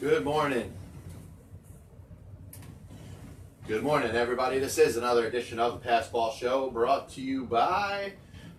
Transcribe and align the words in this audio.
Good 0.00 0.24
morning. 0.24 0.72
Good 3.68 3.82
morning, 3.82 4.12
everybody. 4.12 4.58
This 4.58 4.78
is 4.78 4.96
another 4.96 5.26
edition 5.26 5.58
of 5.58 5.82
the 5.82 5.86
Passball 5.86 6.32
Show 6.32 6.70
brought 6.70 7.10
to 7.10 7.20
you 7.20 7.44
by 7.44 8.14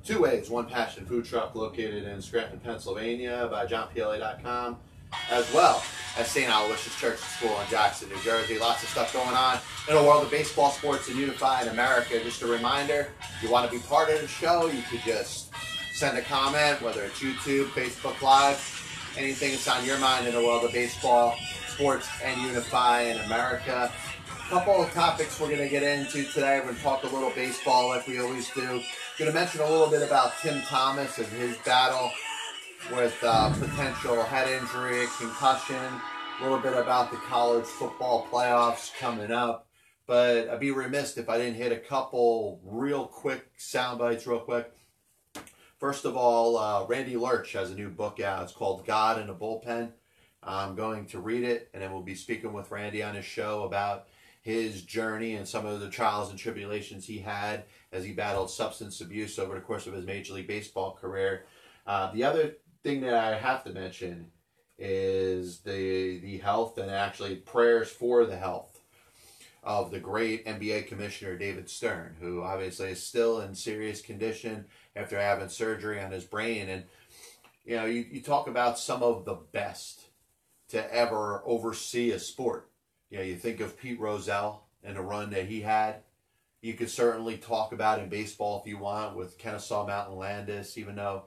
Two 0.05 0.21
Ways, 0.21 0.51
One 0.51 0.67
Passion 0.67 1.04
Food 1.04 1.26
Truck 1.26 1.55
located 1.55 2.04
in 2.04 2.22
Scranton, 2.22 2.59
Pennsylvania 2.59 3.47
by 3.51 3.65
JohnPLA.com, 3.65 4.77
as 5.31 5.51
well 5.51 5.83
as 6.15 6.27
St. 6.27 6.47
Aloysius 6.47 6.96
Church 6.99 7.17
School 7.17 7.60
in 7.60 7.67
Jackson, 7.71 8.10
New 8.10 8.21
Jersey. 8.21 8.60
Lots 8.60 8.83
of 8.83 8.89
stuff 8.89 9.12
going 9.12 9.35
on 9.35 9.58
in 9.89 9.96
the 9.96 10.03
world 10.03 10.23
of 10.23 10.29
baseball, 10.29 10.69
sports, 10.69 11.10
and 11.10 11.17
unifying 11.17 11.69
America. 11.69 12.23
Just 12.23 12.44
a 12.44 12.47
reminder, 12.47 13.08
if 13.19 13.42
you 13.42 13.49
want 13.49 13.65
to 13.67 13.76
be 13.76 13.81
part 13.87 14.12
of 14.12 14.21
the 14.21 14.28
show, 14.28 14.67
you 14.67 14.83
could 14.92 15.01
just 15.01 15.51
send 15.92 16.20
a 16.20 16.21
comment, 16.21 16.80
whether 16.84 17.02
it's 17.02 17.20
YouTube, 17.20 17.66
Facebook 17.70 18.22
Live, 18.22 18.80
anything 19.18 19.52
that's 19.52 19.68
on 19.68 19.86
your 19.86 20.00
mind 20.00 20.28
in 20.28 20.34
the 20.34 20.42
world 20.42 20.64
of 20.64 20.72
baseball, 20.72 21.36
sports, 21.68 22.08
and 22.24 22.42
Unify 22.42 23.02
in 23.02 23.18
America. 23.22 23.92
A 24.28 24.50
couple 24.50 24.84
of 24.84 24.92
topics 24.94 25.40
we're 25.40 25.48
going 25.48 25.60
to 25.60 25.70
get 25.70 25.84
into 25.84 26.24
today. 26.32 26.60
We're 26.60 26.66
going 26.66 26.76
to 26.76 26.82
talk 26.82 27.04
a 27.04 27.08
little 27.08 27.32
baseball 27.32 27.90
like 27.90 28.08
we 28.08 28.20
always 28.20 28.50
do. 28.52 28.82
Going 29.18 29.32
to 29.32 29.34
mention 29.34 29.62
a 29.62 29.70
little 29.70 29.90
bit 29.90 30.02
about 30.02 30.34
Tim 30.42 30.62
Thomas 30.64 31.18
and 31.18 31.28
his 31.28 31.58
battle 31.60 32.12
with 32.94 33.18
uh, 33.24 33.54
potential 33.54 34.24
head 34.24 34.50
injury, 34.50 35.06
concussion. 35.18 36.02
A 36.40 36.44
little 36.44 36.59
bit 36.59 36.73
about 36.73 37.12
the 37.12 37.18
college 37.18 37.66
football 37.66 38.28
playoffs 38.32 38.92
coming 38.98 39.32
up. 39.32 39.68
But 40.08 40.50
I'd 40.50 40.59
be 40.59 40.72
remiss 40.72 41.18
if 41.18 41.30
I 41.30 41.38
didn't 41.38 41.56
hit 41.56 41.72
a 41.72 41.78
couple 41.78 42.59
real 42.66 43.06
quick 43.06 43.46
sound 43.58 44.00
bites, 44.00 44.26
real 44.26 44.40
quick. 44.40 44.72
First 45.81 46.05
of 46.05 46.16
all, 46.16 46.59
uh, 46.59 46.85
Randy 46.85 47.17
Lerch 47.17 47.53
has 47.53 47.71
a 47.71 47.76
new 47.76 47.89
book 47.89 48.20
out. 48.20 48.44
It's 48.44 48.53
called 48.53 48.85
God 48.85 49.19
in 49.19 49.30
a 49.30 49.33
Bullpen. 49.33 49.89
I'm 50.44 50.75
going 50.75 51.08
to 51.08 51.19
read 51.19 51.44
it, 51.44 51.72
and 51.73 51.81
then 51.81 51.92
we'll 51.92 52.03
be 52.03 52.14
speaking 52.14 52.53
with 52.53 52.69
Randy 52.69 53.02
on 53.02 53.16
his 53.16 53.25
show 53.25 53.64
about 53.64 54.06
his 54.44 54.83
journey 54.83 55.33
and 55.33 55.47
some 55.47 55.66
of 55.66 55.80
the 55.80 55.89
trials 55.89 56.30
and 56.30 56.38
tribulations 56.38 57.08
he 57.08 57.17
had 57.17 57.64
as 57.91 58.03
he 58.03 58.11
battled 58.11 58.52
substance 58.52 59.02
abuse 59.02 59.39
over 59.39 59.56
the 59.56 59.61
course 59.61 59.88
of 59.88 59.94
his 59.94 60.06
Major 60.06 60.36
League 60.36 60.45
Baseball 60.45 60.91
career. 60.91 61.45
Uh, 61.88 62.11
the 62.11 62.25
other 62.25 62.58
thing 62.84 63.02
that 63.02 63.16
I 63.16 63.36
have 63.36 63.63
to 63.63 63.72
mention 63.72 64.28
is 64.78 65.61
the 65.61 66.19
the 66.19 66.38
health 66.38 66.78
and 66.78 66.91
actually 66.91 67.38
prayers 67.38 67.89
for 67.89 68.28
the 68.28 68.38
health 68.38 68.81
of 69.63 69.89
the 69.89 70.00
great 70.00 70.45
NBA 70.45 70.86
commissioner 70.86 71.38
David 71.38 71.69
Stern, 71.72 72.17
who 72.19 72.44
obviously 72.44 72.89
is 72.89 73.03
still 73.03 73.41
in 73.41 73.56
serious 73.56 74.02
condition 74.02 74.66
after 74.95 75.20
having 75.20 75.50
surgery 75.50 76.02
on 76.02 76.11
his 76.11 76.23
brain. 76.23 76.70
And, 76.70 76.84
you 77.66 77.75
know, 77.75 77.86
you, 77.86 78.06
you 78.09 78.22
talk 78.22 78.47
about 78.47 78.80
some 78.80 79.03
of 79.03 79.25
the 79.25 79.36
best 79.36 80.02
to 80.70 80.94
ever 80.94 81.44
oversee 81.45 82.11
a 82.11 82.20
sport. 82.20 82.70
You 83.09 83.17
know, 83.17 83.23
you 83.23 83.36
think 83.36 83.59
of 83.59 83.80
Pete 83.80 84.00
Rozelle 84.00 84.66
and 84.84 84.95
the 84.95 85.02
run 85.02 85.30
that 85.31 85.45
he 85.45 85.62
had. 85.62 85.97
You 86.62 86.73
could 86.73 86.89
certainly 86.89 87.38
talk 87.38 87.73
about 87.73 88.00
in 88.00 88.09
baseball 88.09 88.62
if 88.62 88.67
you 88.67 88.78
want 88.78 89.16
with 89.16 89.38
Kennesaw 89.38 89.86
Mountain 89.88 90.17
Landis, 90.17 90.78
even 90.78 90.95
though, 90.95 91.23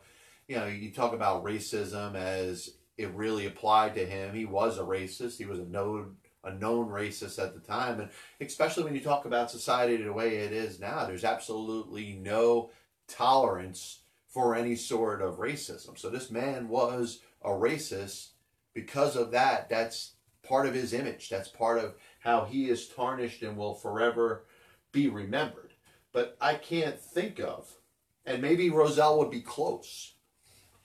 you 0.48 0.56
know, 0.56 0.66
you 0.66 0.92
talk 0.92 1.12
about 1.12 1.44
racism 1.44 2.14
as 2.14 2.74
it 2.96 3.10
really 3.10 3.46
applied 3.46 3.94
to 3.96 4.06
him. 4.06 4.34
He 4.34 4.44
was 4.44 4.78
a 4.78 4.82
racist. 4.82 5.38
He 5.38 5.44
was 5.44 5.58
a 5.58 5.64
known 5.64 6.16
a 6.44 6.52
known 6.52 6.90
racist 6.90 7.42
at 7.42 7.54
the 7.54 7.60
time, 7.60 8.00
and 8.00 8.10
especially 8.38 8.84
when 8.84 8.94
you 8.94 9.00
talk 9.00 9.24
about 9.24 9.50
society 9.50 9.96
the 9.96 10.12
way 10.12 10.36
it 10.36 10.52
is 10.52 10.78
now, 10.78 11.06
there's 11.06 11.24
absolutely 11.24 12.18
no 12.22 12.68
tolerance 13.08 14.00
for 14.26 14.54
any 14.54 14.76
sort 14.76 15.22
of 15.22 15.38
racism. 15.38 15.98
So 15.98 16.10
this 16.10 16.30
man 16.30 16.68
was 16.68 17.20
a 17.42 17.50
racist 17.50 18.30
because 18.74 19.16
of 19.16 19.30
that. 19.30 19.68
That's 19.68 20.14
part 20.42 20.66
of 20.66 20.74
his 20.74 20.92
image. 20.92 21.28
That's 21.28 21.48
part 21.48 21.78
of 21.78 21.94
how 22.20 22.44
he 22.44 22.68
is 22.68 22.88
tarnished 22.88 23.42
and 23.42 23.56
will 23.56 23.74
forever 23.74 24.44
be 24.92 25.08
remembered. 25.08 25.72
But 26.12 26.36
I 26.40 26.54
can't 26.54 27.00
think 27.00 27.40
of, 27.40 27.76
and 28.24 28.40
maybe 28.40 28.70
Rozelle 28.70 29.18
would 29.18 29.30
be 29.30 29.40
close, 29.40 30.14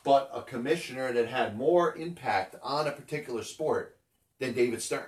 but 0.04 0.30
a 0.34 0.42
commissioner 0.42 1.12
that 1.14 1.28
had 1.28 1.58
more 1.58 1.96
impact 1.96 2.56
on 2.64 2.88
a 2.88 2.92
particular 2.92 3.44
sport 3.44 3.98
than 4.40 4.54
David 4.54 4.82
Stern. 4.82 5.06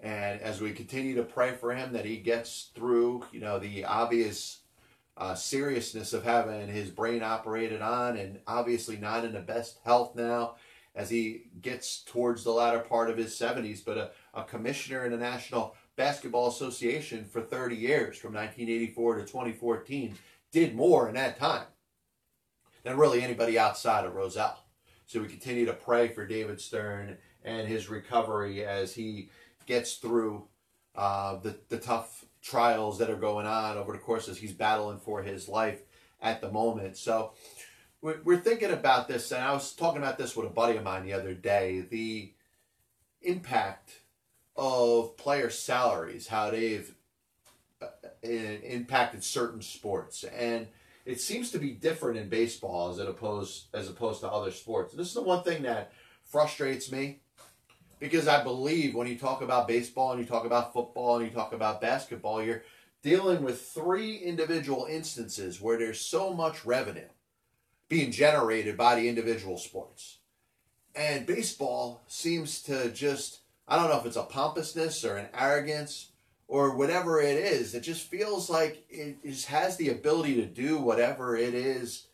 And 0.00 0.40
as 0.40 0.60
we 0.60 0.72
continue 0.72 1.16
to 1.16 1.24
pray 1.24 1.52
for 1.52 1.74
him 1.74 1.92
that 1.92 2.04
he 2.04 2.18
gets 2.18 2.70
through, 2.74 3.24
you 3.32 3.40
know, 3.40 3.58
the 3.58 3.84
obvious 3.84 4.58
uh, 5.18 5.34
seriousness 5.34 6.12
of 6.12 6.24
having 6.24 6.68
his 6.68 6.90
brain 6.90 7.22
operated 7.22 7.82
on 7.82 8.16
and 8.16 8.38
obviously 8.46 8.96
not 8.96 9.24
in 9.24 9.32
the 9.32 9.40
best 9.40 9.80
health 9.84 10.14
now 10.14 10.54
as 10.94 11.10
he 11.10 11.42
gets 11.60 12.02
towards 12.04 12.42
the 12.42 12.50
latter 12.50 12.80
part 12.80 13.10
of 13.10 13.16
his 13.16 13.32
70s, 13.32 13.84
but 13.84 13.98
a, 13.98 14.10
a 14.34 14.44
commissioner 14.44 15.04
in 15.04 15.12
the 15.12 15.18
National 15.18 15.76
Basketball 15.96 16.48
Association 16.48 17.24
for 17.24 17.40
30 17.40 17.76
years, 17.76 18.18
from 18.18 18.32
1984 18.34 19.16
to 19.16 19.22
2014, 19.22 20.16
did 20.52 20.74
more 20.74 21.08
in 21.08 21.14
that 21.14 21.38
time 21.38 21.66
than 22.82 22.96
really 22.96 23.22
anybody 23.22 23.58
outside 23.58 24.04
of 24.04 24.14
Rozelle. 24.14 24.64
So 25.06 25.20
we 25.20 25.28
continue 25.28 25.66
to 25.66 25.72
pray 25.72 26.08
for 26.08 26.26
David 26.26 26.60
Stern 26.60 27.16
and 27.44 27.66
his 27.66 27.88
recovery 27.88 28.64
as 28.64 28.94
he 28.94 29.30
gets 29.66 29.94
through 29.94 30.46
uh, 30.94 31.36
the, 31.36 31.56
the 31.68 31.78
tough 31.78 32.24
trials 32.42 32.98
that 32.98 33.10
are 33.10 33.16
going 33.16 33.46
on 33.46 33.76
over 33.76 33.92
the 33.92 33.98
course 33.98 34.28
as 34.28 34.38
he's 34.38 34.52
battling 34.52 34.98
for 34.98 35.22
his 35.22 35.48
life 35.48 35.82
at 36.20 36.40
the 36.40 36.50
moment. 36.50 36.96
So 36.96 37.32
we're 38.00 38.38
thinking 38.38 38.70
about 38.70 39.08
this, 39.08 39.32
and 39.32 39.42
I 39.42 39.52
was 39.52 39.72
talking 39.72 40.00
about 40.00 40.18
this 40.18 40.36
with 40.36 40.46
a 40.46 40.50
buddy 40.50 40.76
of 40.76 40.84
mine 40.84 41.04
the 41.04 41.14
other 41.14 41.34
day. 41.34 41.80
The 41.80 42.32
impact 43.22 44.00
of 44.56 45.16
player 45.16 45.50
salaries, 45.50 46.28
how 46.28 46.50
they've 46.50 46.94
uh, 47.82 47.86
impacted 48.24 49.24
certain 49.24 49.62
sports, 49.62 50.24
and 50.24 50.68
it 51.04 51.20
seems 51.20 51.50
to 51.52 51.58
be 51.58 51.70
different 51.70 52.18
in 52.18 52.28
baseball 52.28 52.90
as 52.90 52.98
opposed 52.98 53.66
as 53.74 53.88
opposed 53.88 54.20
to 54.20 54.28
other 54.28 54.50
sports. 54.50 54.94
this 54.94 55.08
is 55.08 55.14
the 55.14 55.22
one 55.22 55.42
thing 55.42 55.62
that 55.62 55.92
frustrates 56.24 56.92
me 56.92 57.20
because 57.98 58.28
I 58.28 58.42
believe 58.42 58.94
when 58.94 59.06
you 59.06 59.18
talk 59.18 59.42
about 59.42 59.68
baseball 59.68 60.12
and 60.12 60.20
you 60.20 60.26
talk 60.26 60.44
about 60.44 60.72
football 60.72 61.16
and 61.16 61.26
you 61.26 61.32
talk 61.32 61.52
about 61.52 61.80
basketball, 61.80 62.42
you're 62.42 62.62
dealing 63.02 63.42
with 63.42 63.60
three 63.60 64.16
individual 64.16 64.86
instances 64.86 65.60
where 65.60 65.78
there's 65.78 66.00
so 66.00 66.32
much 66.32 66.64
revenue 66.64 67.08
being 67.88 68.10
generated 68.10 68.76
by 68.76 68.94
the 68.94 69.08
individual 69.08 69.56
sports. 69.56 70.18
And 70.94 71.26
baseball 71.26 72.02
seems 72.06 72.62
to 72.62 72.90
just, 72.90 73.40
I 73.66 73.76
don't 73.76 73.88
know 73.88 73.98
if 73.98 74.06
it's 74.06 74.16
a 74.16 74.22
pompousness 74.22 75.04
or 75.04 75.16
an 75.16 75.28
arrogance 75.36 76.08
or 76.48 76.76
whatever 76.76 77.20
it 77.20 77.36
is. 77.36 77.74
It 77.74 77.82
just 77.82 78.08
feels 78.08 78.50
like 78.50 78.84
it 78.90 79.22
just 79.22 79.46
has 79.46 79.76
the 79.76 79.90
ability 79.90 80.36
to 80.36 80.46
do 80.46 80.78
whatever 80.78 81.36
it 81.36 81.54
is 81.54 82.07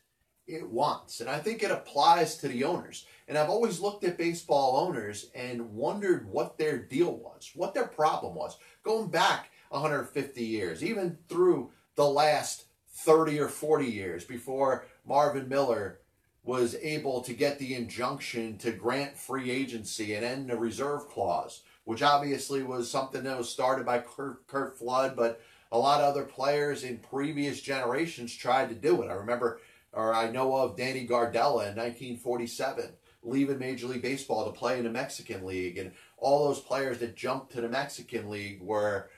it 0.47 0.69
wants. 0.69 1.21
And 1.21 1.29
I 1.29 1.39
think 1.39 1.63
it 1.63 1.71
applies 1.71 2.37
to 2.37 2.47
the 2.47 2.63
owners. 2.63 3.05
And 3.27 3.37
I've 3.37 3.49
always 3.49 3.79
looked 3.79 4.03
at 4.03 4.17
baseball 4.17 4.77
owners 4.77 5.29
and 5.33 5.73
wondered 5.73 6.29
what 6.29 6.57
their 6.57 6.77
deal 6.77 7.15
was, 7.15 7.51
what 7.55 7.73
their 7.73 7.87
problem 7.87 8.35
was, 8.35 8.57
going 8.83 9.09
back 9.09 9.51
150 9.69 10.43
years, 10.43 10.83
even 10.83 11.17
through 11.27 11.71
the 11.95 12.05
last 12.07 12.65
30 12.89 13.39
or 13.39 13.49
40 13.49 13.85
years 13.85 14.23
before 14.23 14.85
Marvin 15.05 15.49
Miller 15.49 15.99
was 16.43 16.75
able 16.75 17.21
to 17.21 17.33
get 17.33 17.57
the 17.57 17.73
injunction 17.73 18.57
to 18.59 18.71
grant 18.71 19.17
free 19.17 19.49
agency 19.49 20.13
and 20.13 20.23
end 20.23 20.49
the 20.49 20.55
reserve 20.55 21.07
clause, 21.09 21.63
which 21.85 22.03
obviously 22.03 22.61
was 22.61 22.89
something 22.89 23.23
that 23.23 23.37
was 23.37 23.49
started 23.49 23.85
by 23.85 23.99
Kurt, 23.99 24.45
Curt 24.45 24.77
Flood, 24.77 25.15
but 25.15 25.41
a 25.71 25.77
lot 25.77 26.01
of 26.01 26.09
other 26.09 26.23
players 26.23 26.83
in 26.83 26.99
previous 26.99 27.61
generations 27.61 28.33
tried 28.33 28.69
to 28.69 28.75
do 28.75 29.01
it. 29.01 29.09
I 29.09 29.13
remember, 29.13 29.59
or 29.95 30.13
I 30.13 30.29
know 30.29 30.55
of 30.55 30.77
Danny 30.77 31.07
Gardella 31.07 31.69
in 31.69 31.75
1947 31.75 32.91
leaving 33.25 33.57
Major 33.57 33.87
League 33.87 34.01
Baseball 34.01 34.45
to 34.45 34.57
play 34.57 34.77
in 34.77 34.83
the 34.83 34.91
Mexican 34.91 35.45
League, 35.45 35.77
and 35.77 35.91
all 36.17 36.47
those 36.47 36.59
players 36.59 36.99
that 36.99 37.15
jumped 37.15 37.51
to 37.53 37.61
the 37.61 37.67
Mexican 37.67 38.29
League 38.29 38.61
were 38.61 39.09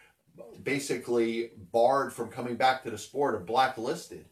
basically 0.63 1.51
barred 1.71 2.13
from 2.13 2.29
coming 2.29 2.55
back 2.55 2.83
to 2.83 2.91
the 2.91 2.97
sport 2.97 3.35
or 3.35 3.39
blacklisted 3.39 4.25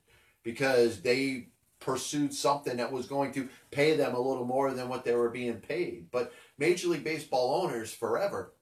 because 0.43 1.01
they 1.01 1.47
pursued 1.79 2.33
something 2.33 2.77
that 2.77 2.91
was 2.91 3.07
going 3.07 3.31
to 3.33 3.49
pay 3.71 3.95
them 3.95 4.15
a 4.15 4.19
little 4.19 4.45
more 4.45 4.71
than 4.71 4.87
what 4.87 5.03
they 5.03 5.13
were 5.13 5.29
being 5.29 5.55
paid. 5.55 6.07
But 6.11 6.31
Major 6.57 6.87
League 6.89 7.03
Baseball 7.03 7.63
owners 7.63 7.93
forever 7.93 8.53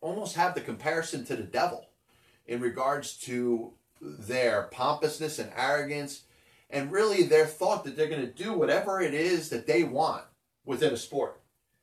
almost 0.00 0.36
have 0.36 0.54
the 0.54 0.60
comparison 0.60 1.24
to 1.26 1.36
the 1.36 1.42
devil 1.42 1.88
in 2.46 2.60
regards 2.60 3.16
to 3.18 3.72
their 4.00 4.64
pompousness 4.64 5.38
and 5.38 5.50
arrogance 5.56 6.24
and 6.74 6.90
really 6.90 7.22
their 7.22 7.46
thought 7.46 7.84
that 7.84 7.96
they're 7.96 8.08
going 8.08 8.20
to 8.20 8.26
do 8.26 8.52
whatever 8.52 9.00
it 9.00 9.14
is 9.14 9.48
that 9.48 9.66
they 9.66 9.84
want 9.84 10.24
within 10.66 10.92
a 10.92 10.96
sport. 10.96 11.40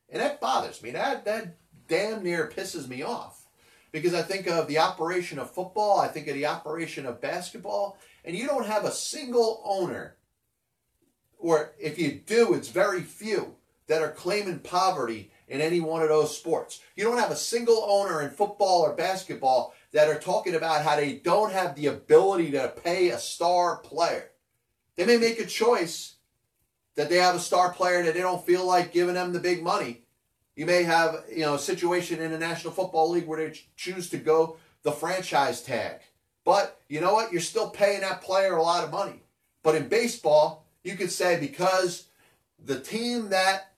And 0.10 0.22
that 0.22 0.42
bothers 0.42 0.84
me. 0.84 0.92
That 0.92 1.24
that 1.24 1.56
damn 1.88 2.22
near 2.22 2.52
pisses 2.54 2.90
me 2.90 3.02
off. 3.02 3.48
Because 3.94 4.14
I 4.14 4.22
think 4.22 4.48
of 4.48 4.68
the 4.68 4.80
operation 4.80 5.40
of 5.40 5.50
football, 5.50 6.00
I 6.00 6.10
think 6.10 6.28
of 6.28 6.36
the 6.36 6.46
operation 6.46 7.06
of 7.06 7.22
basketball, 7.22 7.98
and 8.24 8.36
you 8.36 8.48
don't 8.48 8.66
have 8.66 8.86
a 8.86 8.92
single 8.92 9.62
owner, 9.66 10.18
or 11.38 11.74
if 11.80 11.98
you 11.98 12.12
do, 12.12 12.54
it's 12.54 12.70
very 12.70 13.02
few, 13.02 13.56
that 13.88 14.02
are 14.02 14.12
claiming 14.12 14.60
poverty 14.60 15.32
in 15.48 15.60
any 15.60 15.82
one 15.82 16.02
of 16.02 16.10
those 16.10 16.38
sports. 16.38 16.82
You 16.96 17.04
don't 17.04 17.18
have 17.18 17.32
a 17.32 17.36
single 17.36 17.86
owner 17.88 18.22
in 18.22 18.30
football 18.30 18.82
or 18.82 18.94
basketball 18.94 19.74
that 19.92 20.08
are 20.08 20.20
talking 20.20 20.56
about 20.56 20.84
how 20.84 20.96
they 20.96 21.14
don't 21.14 21.52
have 21.52 21.76
the 21.76 21.88
ability 21.88 22.52
to 22.52 22.74
pay 22.84 23.10
a 23.10 23.20
star 23.20 23.78
player. 23.78 24.31
They 24.98 25.06
may 25.06 25.18
make 25.18 25.40
a 25.40 25.46
choice 25.46 26.16
that 26.96 27.10
they 27.10 27.18
have 27.18 27.36
a 27.36 27.40
star 27.40 27.72
player 27.74 28.04
that 28.04 28.14
they 28.14 28.22
don't 28.22 28.46
feel 28.46 28.66
like 28.66 28.94
giving 28.94 29.16
them 29.16 29.34
the 29.34 29.40
big 29.40 29.64
money. 29.64 30.02
You 30.56 30.66
may 30.66 30.84
have, 30.84 31.24
you 31.30 31.42
know, 31.42 31.56
a 31.56 31.60
situation 31.60 32.22
in 32.22 32.32
the 32.32 32.38
National 32.38 32.74
Football 32.74 33.10
League 33.12 33.26
where 33.26 33.40
they 33.40 33.58
choose 33.76 34.10
to 34.10 34.18
go 34.18 34.58
the 34.84 34.92
franchise 34.92 35.62
tag. 35.62 36.02
But 36.44 36.82
you 36.90 37.00
know 37.00 37.14
what? 37.14 37.32
You're 37.32 37.42
still 37.42 37.70
paying 37.70 38.02
that 38.02 38.22
player 38.22 38.56
a 38.56 38.64
lot 38.64 38.84
of 38.84 38.92
money. 38.92 39.24
But 39.64 39.76
in 39.76 39.88
baseball, 39.88 40.66
you 40.84 40.96
could 40.96 41.12
say 41.12 41.40
because 41.40 42.08
the 42.64 42.80
team 42.80 43.30
that 43.30 43.74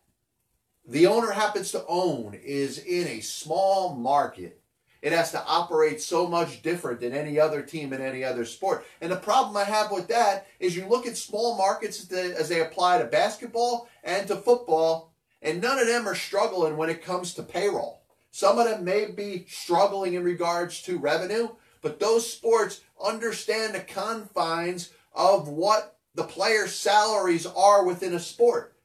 the 0.88 1.07
owner 1.07 1.31
happens 1.31 1.71
to 1.71 1.86
own 1.88 2.33
is 2.33 2.77
in 2.80 3.07
a 3.07 3.21
small 3.21 3.95
market, 3.95 4.62
it 5.03 5.11
has 5.11 5.31
to 5.31 5.45
operate 5.45 6.01
so 6.01 6.25
much 6.25 6.61
different 6.61 7.01
than 7.01 7.11
any 7.13 7.38
other 7.38 7.61
team 7.61 7.91
in 7.91 8.01
any 8.01 8.23
other 8.23 8.45
sport. 8.45 8.85
And 9.01 9.11
the 9.11 9.17
problem 9.17 9.57
I 9.57 9.65
have 9.65 9.91
with 9.91 10.07
that 10.07 10.47
is 10.61 10.77
you 10.77 10.88
look 10.88 11.05
at 11.05 11.17
small 11.17 11.57
markets 11.57 12.09
as 12.09 12.47
they 12.47 12.61
apply 12.61 13.00
to 13.00 13.05
basketball 13.05 13.89
and 14.01 14.25
to 14.29 14.38
football, 14.38 15.13
and 15.41 15.61
none 15.61 15.77
of 15.77 15.88
them 15.88 16.07
are 16.07 16.15
struggling 16.15 16.77
when 16.77 16.89
it 16.89 17.03
comes 17.03 17.33
to 17.33 17.44
payroll. 17.44 18.01
Some 18.31 18.57
of 18.57 18.65
them 18.65 18.85
may 18.85 19.11
be 19.11 19.45
struggling 19.50 20.13
in 20.13 20.23
regards 20.23 20.81
to 20.83 20.97
revenue, 20.97 21.50
but 21.81 22.00
those 22.00 22.31
sports 22.31 22.79
understand 23.03 23.75
the 23.75 23.81
confines 23.81 24.91
of 25.13 25.50
what 25.50 25.97
the 26.15 26.23
players' 26.23 26.73
salaries 26.73 27.45
are 27.45 27.85
within 27.85 28.13
a 28.13 28.19
sport. 28.21 28.77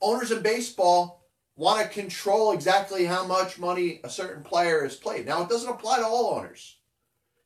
Owners 0.00 0.30
in 0.30 0.42
baseball 0.42 1.19
want 1.60 1.82
to 1.82 2.00
control 2.00 2.52
exactly 2.52 3.04
how 3.04 3.26
much 3.26 3.58
money 3.58 4.00
a 4.02 4.08
certain 4.08 4.42
player 4.42 4.82
is 4.82 4.96
paid. 4.96 5.26
Now, 5.26 5.42
it 5.42 5.50
doesn't 5.50 5.68
apply 5.68 5.98
to 5.98 6.06
all 6.06 6.34
owners. 6.34 6.78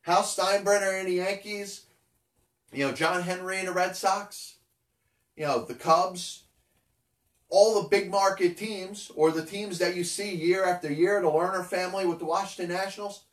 Hal 0.02 0.22
Steinbrenner 0.22 1.00
in 1.00 1.06
the 1.06 1.14
Yankees, 1.14 1.86
you 2.72 2.86
know, 2.86 2.92
John 2.92 3.22
Henry 3.22 3.58
in 3.58 3.66
the 3.66 3.72
Red 3.72 3.96
Sox, 3.96 4.58
you 5.34 5.44
know, 5.44 5.64
the 5.64 5.74
Cubs, 5.74 6.44
all 7.48 7.82
the 7.82 7.88
big 7.88 8.08
market 8.08 8.56
teams 8.56 9.10
or 9.16 9.32
the 9.32 9.44
teams 9.44 9.78
that 9.78 9.96
you 9.96 10.04
see 10.04 10.32
year 10.32 10.64
after 10.64 10.92
year, 10.92 11.20
the 11.20 11.26
Lerner 11.26 11.66
family 11.66 12.06
with 12.06 12.20
the 12.20 12.24
Washington 12.24 12.72
Nationals, 12.72 13.24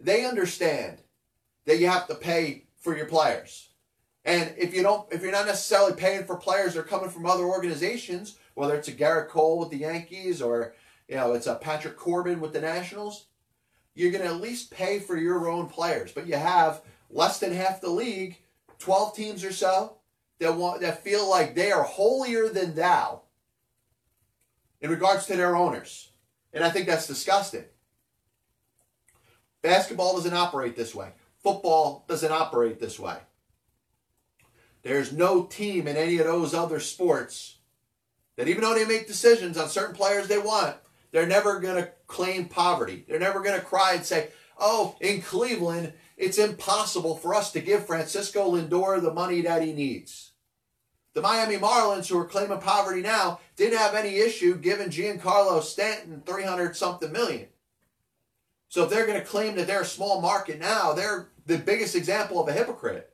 they 0.00 0.24
understand 0.24 1.02
that 1.66 1.78
you 1.78 1.88
have 1.88 2.06
to 2.06 2.14
pay 2.14 2.64
for 2.78 2.96
your 2.96 3.06
players. 3.06 3.68
And 4.24 4.54
if 4.56 4.74
you 4.74 4.82
don't, 4.82 5.12
if 5.12 5.20
you're 5.20 5.30
not 5.30 5.44
necessarily 5.44 5.92
paying 5.92 6.24
for 6.24 6.36
players 6.36 6.72
that 6.72 6.80
are 6.80 6.84
coming 6.84 7.10
from 7.10 7.26
other 7.26 7.44
organizations, 7.44 8.38
whether 8.54 8.74
it's 8.74 8.88
a 8.88 8.92
Gerrit 8.92 9.28
Cole 9.28 9.58
with 9.58 9.70
the 9.70 9.78
Yankees 9.78 10.42
or 10.42 10.74
you 11.08 11.16
know 11.16 11.32
it's 11.32 11.46
a 11.46 11.54
Patrick 11.54 11.96
Corbin 11.96 12.40
with 12.40 12.52
the 12.52 12.60
Nationals, 12.60 13.26
you're 13.94 14.12
going 14.12 14.24
to 14.24 14.30
at 14.30 14.40
least 14.40 14.70
pay 14.70 14.98
for 14.98 15.16
your 15.16 15.48
own 15.48 15.66
players. 15.68 16.12
But 16.12 16.26
you 16.26 16.36
have 16.36 16.82
less 17.10 17.38
than 17.38 17.52
half 17.52 17.80
the 17.80 17.90
league, 17.90 18.38
12 18.78 19.14
teams 19.14 19.44
or 19.44 19.52
so, 19.52 19.96
that 20.38 20.56
want 20.56 20.80
that 20.80 21.04
feel 21.04 21.28
like 21.28 21.54
they 21.54 21.72
are 21.72 21.82
holier 21.82 22.48
than 22.48 22.74
thou 22.74 23.22
in 24.80 24.90
regards 24.90 25.26
to 25.26 25.36
their 25.36 25.56
owners. 25.56 26.10
And 26.52 26.64
I 26.64 26.70
think 26.70 26.86
that's 26.86 27.06
disgusting. 27.06 27.64
Basketball 29.62 30.14
doesn't 30.14 30.34
operate 30.34 30.76
this 30.76 30.94
way. 30.94 31.12
Football 31.42 32.04
doesn't 32.08 32.32
operate 32.32 32.80
this 32.80 32.98
way. 32.98 33.16
There's 34.82 35.12
no 35.12 35.44
team 35.44 35.86
in 35.86 35.96
any 35.96 36.18
of 36.18 36.26
those 36.26 36.54
other 36.54 36.80
sports 36.80 37.58
that 38.36 38.48
even 38.48 38.62
though 38.62 38.74
they 38.74 38.84
make 38.84 39.06
decisions 39.06 39.58
on 39.58 39.68
certain 39.68 39.94
players 39.94 40.28
they 40.28 40.38
want, 40.38 40.76
they're 41.10 41.26
never 41.26 41.60
going 41.60 41.82
to 41.82 41.90
claim 42.06 42.46
poverty. 42.46 43.04
They're 43.06 43.18
never 43.18 43.40
going 43.40 43.58
to 43.58 43.64
cry 43.64 43.94
and 43.94 44.04
say, 44.04 44.28
oh, 44.58 44.96
in 45.00 45.20
Cleveland, 45.20 45.92
it's 46.16 46.38
impossible 46.38 47.16
for 47.16 47.34
us 47.34 47.52
to 47.52 47.60
give 47.60 47.86
Francisco 47.86 48.52
Lindor 48.52 49.00
the 49.00 49.12
money 49.12 49.42
that 49.42 49.62
he 49.62 49.72
needs. 49.72 50.32
The 51.14 51.20
Miami 51.20 51.56
Marlins, 51.56 52.08
who 52.08 52.18
are 52.18 52.24
claiming 52.24 52.58
poverty 52.58 53.02
now, 53.02 53.40
didn't 53.56 53.78
have 53.78 53.94
any 53.94 54.16
issue 54.16 54.56
giving 54.56 54.88
Giancarlo 54.88 55.62
Stanton 55.62 56.22
300 56.24 56.74
something 56.74 57.12
million. 57.12 57.48
So 58.68 58.84
if 58.84 58.90
they're 58.90 59.06
going 59.06 59.20
to 59.20 59.26
claim 59.26 59.56
that 59.56 59.66
they're 59.66 59.82
a 59.82 59.86
small 59.86 60.22
market 60.22 60.58
now, 60.58 60.94
they're 60.94 61.28
the 61.44 61.58
biggest 61.58 61.94
example 61.94 62.40
of 62.40 62.48
a 62.48 62.52
hypocrite. 62.52 63.12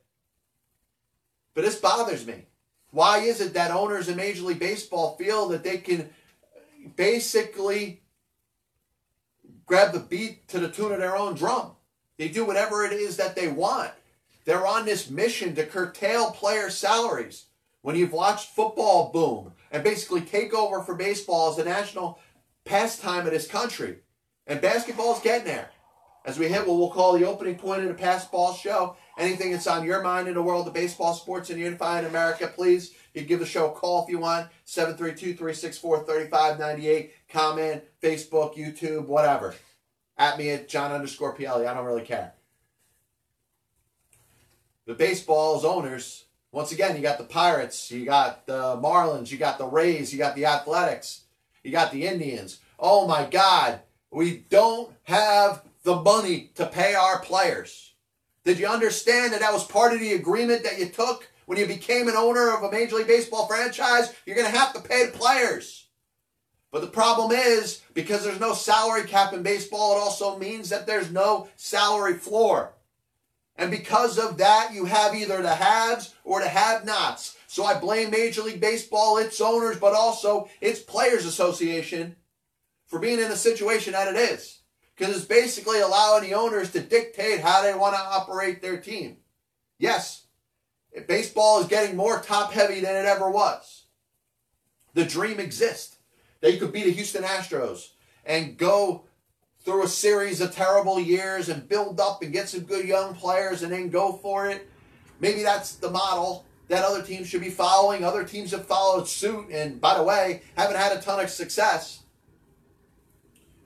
But 1.55 1.65
this 1.65 1.75
bothers 1.75 2.25
me. 2.25 2.47
Why 2.90 3.19
is 3.19 3.40
it 3.40 3.55
that 3.55 3.70
owners 3.70 4.08
in 4.08 4.17
Major 4.17 4.43
League 4.43 4.58
Baseball 4.58 5.17
feel 5.17 5.49
that 5.49 5.62
they 5.62 5.79
can 5.79 6.11
basically 6.96 8.02
grab 9.67 9.93
the 9.93 10.00
beat 10.00 10.49
to 10.49 10.58
the 10.58 10.70
tune 10.70 10.93
of 10.93 10.99
their 10.99 11.17
own 11.17 11.35
drum? 11.35 11.73
They 12.17 12.29
do 12.29 12.44
whatever 12.44 12.85
it 12.85 12.93
is 12.93 13.17
that 13.17 13.37
they 13.37 13.49
want. 13.49 13.93
They're 14.44 14.67
on 14.67 14.87
this 14.87 15.11
mission 15.11 15.55
to 15.55 15.67
curtail 15.67 16.31
player 16.31 16.70
salaries 16.70 17.46
when 17.82 17.96
you've 17.96 18.12
watched 18.12 18.55
football 18.55 19.12
boom 19.12 19.52
and 19.70 19.84
basically 19.84 20.23
take 20.23 20.55
over 20.55 20.82
for 20.82 20.94
baseball 20.94 21.50
as 21.50 21.56
the 21.56 21.64
national 21.64 22.19
pastime 22.64 23.26
of 23.26 23.32
this 23.32 23.46
country. 23.46 23.99
And 24.46 24.61
basketball's 24.62 25.20
getting 25.20 25.46
there. 25.46 25.70
As 26.29 26.39
we 26.39 26.47
hit 26.47 26.65
what 26.67 26.77
we'll 26.77 26.91
call 26.91 27.15
the 27.15 27.27
opening 27.27 27.57
point 27.57 27.81
of 27.81 27.89
the 27.89 27.95
Pass 27.95 28.27
Ball 28.27 28.53
show, 28.53 28.97
anything 29.17 29.51
that's 29.51 29.67
on 29.67 29.83
your 29.83 30.03
mind 30.03 30.29
in 30.29 30.35
the 30.35 30.43
world 30.43 30.69
of 30.69 30.75
baseball, 30.75 31.15
sports, 31.15 31.49
and 31.49 31.59
unifying 31.59 32.05
America, 32.05 32.53
please, 32.55 32.93
you 33.15 33.23
give 33.23 33.41
the 33.41 33.47
show 33.47 33.71
a 33.71 33.73
call 33.73 34.05
if 34.05 34.11
you 34.11 34.19
want, 34.19 34.47
732-364-3598. 34.67 37.11
Comment, 37.31 37.83
Facebook, 38.03 38.59
YouTube, 38.59 39.07
whatever. 39.07 39.55
At 40.19 40.37
me 40.37 40.51
at 40.51 40.69
John 40.69 40.93
underscore 40.93 41.33
PLE. 41.33 41.67
I 41.67 41.73
don't 41.73 41.87
really 41.87 42.05
care. 42.05 42.35
The 44.85 44.93
baseball's 44.93 45.65
owners 45.65 46.27
once 46.53 46.73
again, 46.73 46.95
you 46.95 47.01
got 47.01 47.17
the 47.17 47.25
Pirates, 47.25 47.91
you 47.91 48.05
got 48.05 48.47
the 48.47 48.77
Marlins, 48.77 49.33
you 49.33 49.39
got 49.39 49.57
the 49.57 49.65
Rays, 49.65 50.13
you 50.13 50.19
got 50.19 50.37
the 50.37 50.45
Athletics, 50.45 51.23
you 51.65 51.73
got 51.73 51.91
the 51.91 52.07
Indians. 52.07 52.61
Oh 52.79 53.07
my 53.07 53.25
God, 53.25 53.81
we 54.11 54.45
don't 54.51 54.93
have 55.05 55.63
the 55.83 55.97
money 55.97 56.51
to 56.55 56.67
pay 56.67 56.95
our 56.95 57.21
players. 57.21 57.93
Did 58.45 58.59
you 58.59 58.67
understand 58.67 59.33
that 59.33 59.41
that 59.41 59.53
was 59.53 59.65
part 59.65 59.93
of 59.93 60.01
the 60.01 60.15
agreement 60.15 60.65
that 60.65 60.79
you 60.79 60.87
took 60.87 61.31
when 61.47 61.59
you 61.59 61.67
became 61.67 62.09
an 62.09 62.17
owner 62.17 62.55
of 62.55 62.63
a 62.63 62.71
Major 62.71 62.97
League 62.97 63.07
Baseball 63.07 63.47
franchise? 63.47 64.15
You're 64.25 64.37
going 64.37 64.51
to 64.51 64.58
have 64.58 64.73
to 64.73 64.81
pay 64.81 65.06
the 65.06 65.13
players. 65.13 65.87
But 66.70 66.82
the 66.82 66.89
problem 66.89 67.32
is, 67.32 67.82
because 67.94 68.25
there's 68.25 68.41
no 68.41 68.53
salary 68.53 69.05
cap 69.05 69.32
in 69.32 69.43
baseball, 69.43 69.97
it 69.97 70.01
also 70.01 70.39
means 70.39 70.69
that 70.69 70.87
there's 70.87 71.11
no 71.11 71.49
salary 71.56 72.15
floor. 72.15 72.75
And 73.56 73.70
because 73.70 74.19
of 74.19 74.39
that, 74.39 74.73
you 74.73 74.85
have 74.85 75.15
either 75.15 75.43
the 75.43 75.55
haves 75.55 76.15
or 76.25 76.41
the 76.41 76.49
have-nots. 76.49 77.37
So 77.49 77.65
I 77.65 77.81
blame 77.81 78.11
Major 78.11 78.43
League 78.43 78.61
Baseball, 78.61 79.19
its 79.19 79.41
owners, 79.41 79.79
but 79.79 79.94
also 79.94 80.49
its 80.61 80.81
Players 80.81 81.25
Association 81.25 82.17
for 82.87 82.99
being 82.99 83.19
in 83.19 83.29
the 83.29 83.37
situation 83.37 83.94
that 83.94 84.15
it 84.15 84.17
is. 84.17 84.57
Because 84.98 85.17
it's 85.17 85.26
basically 85.26 85.81
allowing 85.81 86.24
the 86.24 86.34
owners 86.34 86.72
to 86.72 86.81
dictate 86.81 87.40
how 87.40 87.62
they 87.62 87.72
want 87.72 87.94
to 87.94 88.00
operate 88.00 88.60
their 88.60 88.81
team. 88.81 89.19
Yes, 89.78 90.24
baseball 91.06 91.60
is 91.60 91.69
getting 91.69 91.96
more 91.96 92.20
top-heavy 92.20 92.81
than 92.81 92.96
it 92.96 93.06
ever 93.06 93.31
was. 93.31 93.84
The 94.94 95.05
dream 95.05 95.38
exists 95.38 95.98
that 96.40 96.52
you 96.52 96.58
could 96.58 96.72
beat 96.72 96.84
the 96.84 96.93
Houston 96.93 97.22
Astros 97.22 97.90
and 98.24 98.58
go 98.58 99.05
through 99.60 99.84
a 99.84 99.88
series 99.88 100.40
of 100.40 100.52
terrible 100.52 100.98
years 100.98 101.48
and 101.48 101.69
build 101.69 102.00
up 102.00 102.22
and 102.22 102.32
get 102.32 102.48
some 102.48 102.60
good 102.60 102.86
young 102.86 103.14
players 103.14 103.62
and 103.62 103.70
then 103.70 103.90
go 103.90 104.14
for 104.14 104.48
it. 104.48 104.69
Maybe 105.20 105.43
that's 105.43 105.76
the 105.76 105.90
model 105.90 106.44
that 106.67 106.84
other 106.84 107.02
teams 107.02 107.28
should 107.28 107.40
be 107.40 107.50
following. 107.50 108.02
Other 108.02 108.24
teams 108.24 108.50
have 108.50 108.67
followed 108.67 109.06
suit 109.06 109.50
and, 109.50 109.81
by 109.81 109.96
the 109.96 110.02
way, 110.02 110.43
haven't 110.56 110.76
had 110.76 110.96
a 110.96 111.00
ton 111.00 111.20
of 111.20 111.31
success. 111.31 112.02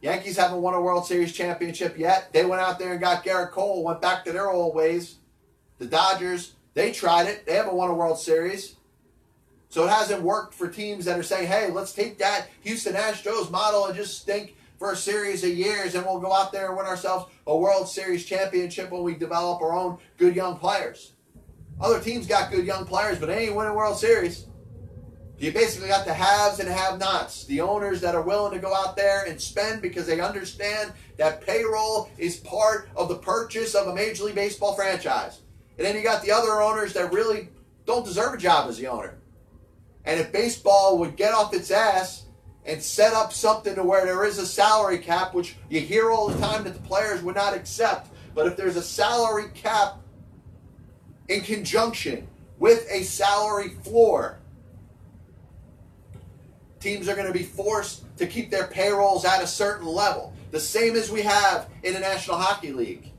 Yankees 0.02 0.36
haven't 0.36 0.60
won 0.60 0.74
a 0.74 0.80
World 0.80 1.06
Series 1.06 1.32
championship 1.32 1.96
yet. 1.96 2.32
They 2.32 2.44
went 2.44 2.60
out 2.60 2.78
there 2.80 2.90
and 2.90 3.00
got 3.00 3.24
Gerrit 3.24 3.52
Cole, 3.52 3.84
went 3.84 4.02
back 4.02 4.24
to 4.24 4.32
their 4.32 4.50
old 4.50 4.74
ways. 4.74 5.18
The 5.78 5.86
Dodgers, 5.86 6.54
they 6.74 6.90
tried 6.90 7.28
it. 7.28 7.46
They 7.46 7.54
haven't 7.54 7.74
won 7.74 7.88
a 7.88 7.94
World 7.94 8.18
Series. 8.18 8.74
So 9.68 9.84
it 9.84 9.90
hasn't 9.90 10.22
worked 10.22 10.54
for 10.54 10.68
teams 10.68 11.04
that 11.04 11.18
are 11.18 11.22
saying, 11.22 11.46
hey, 11.46 11.70
let's 11.70 11.92
take 11.92 12.18
that 12.18 12.48
Houston 12.62 12.94
Astros 12.94 13.50
model 13.50 13.86
and 13.86 13.94
just 13.94 14.26
think 14.26 14.56
for 14.76 14.90
a 14.90 14.96
series 14.96 15.44
of 15.44 15.50
years, 15.50 15.94
and 15.94 16.04
we'll 16.04 16.18
go 16.18 16.32
out 16.32 16.50
there 16.50 16.66
and 16.66 16.76
win 16.76 16.86
ourselves 16.86 17.32
a 17.46 17.56
World 17.56 17.88
Series 17.88 18.24
championship 18.24 18.90
when 18.90 19.04
we 19.04 19.14
develop 19.14 19.62
our 19.62 19.72
own 19.72 19.98
good 20.18 20.34
young 20.34 20.58
players. 20.58 21.12
Other 21.80 22.00
teams 22.00 22.26
got 22.26 22.50
good 22.50 22.66
young 22.66 22.84
players, 22.84 23.20
but 23.20 23.26
they 23.26 23.46
ain't 23.46 23.54
winning 23.54 23.74
World 23.74 23.96
Series. 23.96 24.46
You 25.42 25.50
basically 25.50 25.88
got 25.88 26.04
the 26.04 26.14
haves 26.14 26.60
and 26.60 26.68
have-nots, 26.68 27.46
the 27.46 27.62
owners 27.62 28.00
that 28.02 28.14
are 28.14 28.22
willing 28.22 28.52
to 28.52 28.60
go 28.60 28.72
out 28.72 28.94
there 28.94 29.24
and 29.24 29.40
spend 29.40 29.82
because 29.82 30.06
they 30.06 30.20
understand 30.20 30.92
that 31.16 31.44
payroll 31.44 32.08
is 32.16 32.36
part 32.36 32.88
of 32.94 33.08
the 33.08 33.16
purchase 33.16 33.74
of 33.74 33.88
a 33.88 33.92
Major 33.92 34.22
League 34.22 34.36
Baseball 34.36 34.76
franchise. 34.76 35.40
And 35.78 35.84
then 35.84 35.96
you 35.96 36.04
got 36.04 36.22
the 36.22 36.30
other 36.30 36.62
owners 36.62 36.92
that 36.92 37.12
really 37.12 37.48
don't 37.86 38.04
deserve 38.04 38.34
a 38.34 38.36
job 38.36 38.70
as 38.70 38.78
the 38.78 38.86
owner. 38.86 39.18
And 40.04 40.20
if 40.20 40.30
baseball 40.30 40.96
would 40.98 41.16
get 41.16 41.34
off 41.34 41.52
its 41.52 41.72
ass 41.72 42.26
and 42.64 42.80
set 42.80 43.12
up 43.12 43.32
something 43.32 43.74
to 43.74 43.82
where 43.82 44.06
there 44.06 44.24
is 44.24 44.38
a 44.38 44.46
salary 44.46 44.98
cap, 44.98 45.34
which 45.34 45.56
you 45.68 45.80
hear 45.80 46.12
all 46.12 46.28
the 46.28 46.38
time 46.38 46.62
that 46.62 46.74
the 46.74 46.88
players 46.88 47.20
would 47.20 47.34
not 47.34 47.52
accept. 47.52 48.10
But 48.32 48.46
if 48.46 48.56
there's 48.56 48.76
a 48.76 48.82
salary 48.82 49.48
cap 49.54 49.96
in 51.26 51.40
conjunction 51.40 52.28
with 52.60 52.86
a 52.88 53.02
salary 53.02 53.70
floor, 53.82 54.38
teams 56.82 57.08
are 57.08 57.14
going 57.14 57.26
to 57.26 57.32
be 57.32 57.44
forced 57.44 58.04
to 58.18 58.26
keep 58.26 58.50
their 58.50 58.66
payrolls 58.66 59.24
at 59.24 59.42
a 59.42 59.46
certain 59.46 59.86
level. 59.86 60.34
The 60.50 60.60
same 60.60 60.96
as 60.96 61.10
we 61.10 61.22
have 61.22 61.68
in 61.82 61.94
the 61.94 62.00
National 62.00 62.36
Hockey 62.36 62.72
League. 62.72 63.12